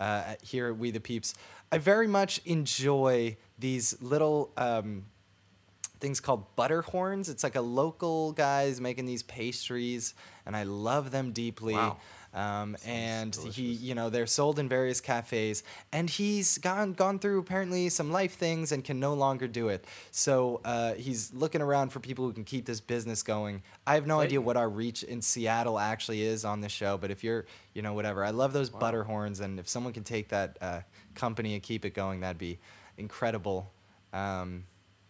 [0.00, 1.34] uh, here at We the Peeps.
[1.70, 5.04] I very much enjoy these little um,
[6.00, 7.30] things called butter horns.
[7.30, 11.74] It's like a local guys making these pastries, and I love them deeply.
[11.74, 11.96] Wow.
[12.34, 17.38] Um, and he, you know, they're sold in various cafes, and he's gone gone through
[17.40, 19.84] apparently some life things and can no longer do it.
[20.10, 23.62] So uh, he's looking around for people who can keep this business going.
[23.86, 27.10] I have no idea what our reach in Seattle actually is on this show, but
[27.10, 27.44] if you're,
[27.74, 30.80] you know, whatever, I love those butter horns, and if someone can take that uh,
[31.14, 32.58] company and keep it going, that'd be
[32.96, 33.72] incredible.
[34.12, 34.64] Um,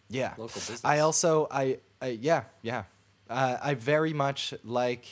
[0.09, 0.33] yeah.
[0.37, 0.81] Local business.
[0.83, 2.83] I also I, I yeah yeah.
[3.29, 5.05] Uh, I very much like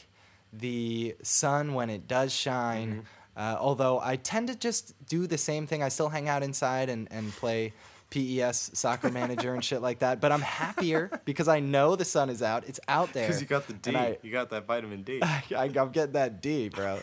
[0.53, 2.91] the sun when it does shine.
[2.91, 3.01] Mm-hmm.
[3.37, 5.81] Uh, although I tend to just do the same thing.
[5.81, 7.73] I still hang out inside and, and play
[8.11, 10.19] PES soccer manager and shit like that.
[10.19, 12.67] But I'm happier because I know the sun is out.
[12.67, 13.27] It's out there.
[13.27, 14.17] Because you got the D.
[14.21, 15.21] you got that vitamin D.
[15.23, 16.99] I, I'm getting that D, bro.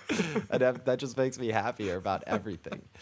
[0.51, 2.83] and that, that just makes me happier about everything.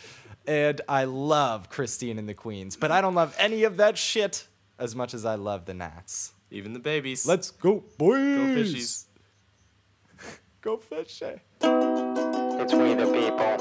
[0.47, 4.47] And I love Christine and the Queens, but I don't love any of that shit
[4.79, 6.33] as much as I love the Nats.
[6.51, 7.27] Even the babies.
[7.27, 8.37] Let's go, boys!
[8.37, 9.05] go fishies.
[10.61, 11.41] Go fishing.
[11.61, 11.69] Eh?
[12.63, 13.57] It's we the people.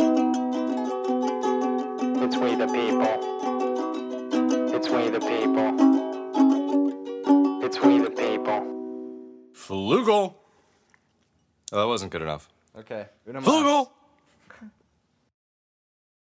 [2.24, 3.16] It's we the people.
[4.76, 5.70] It's we the people.
[7.64, 8.62] It's we the people.
[9.54, 10.36] Flugel.
[11.72, 12.50] Oh, that wasn't good enough.
[12.78, 13.08] Okay.
[13.28, 13.90] Una Flugel.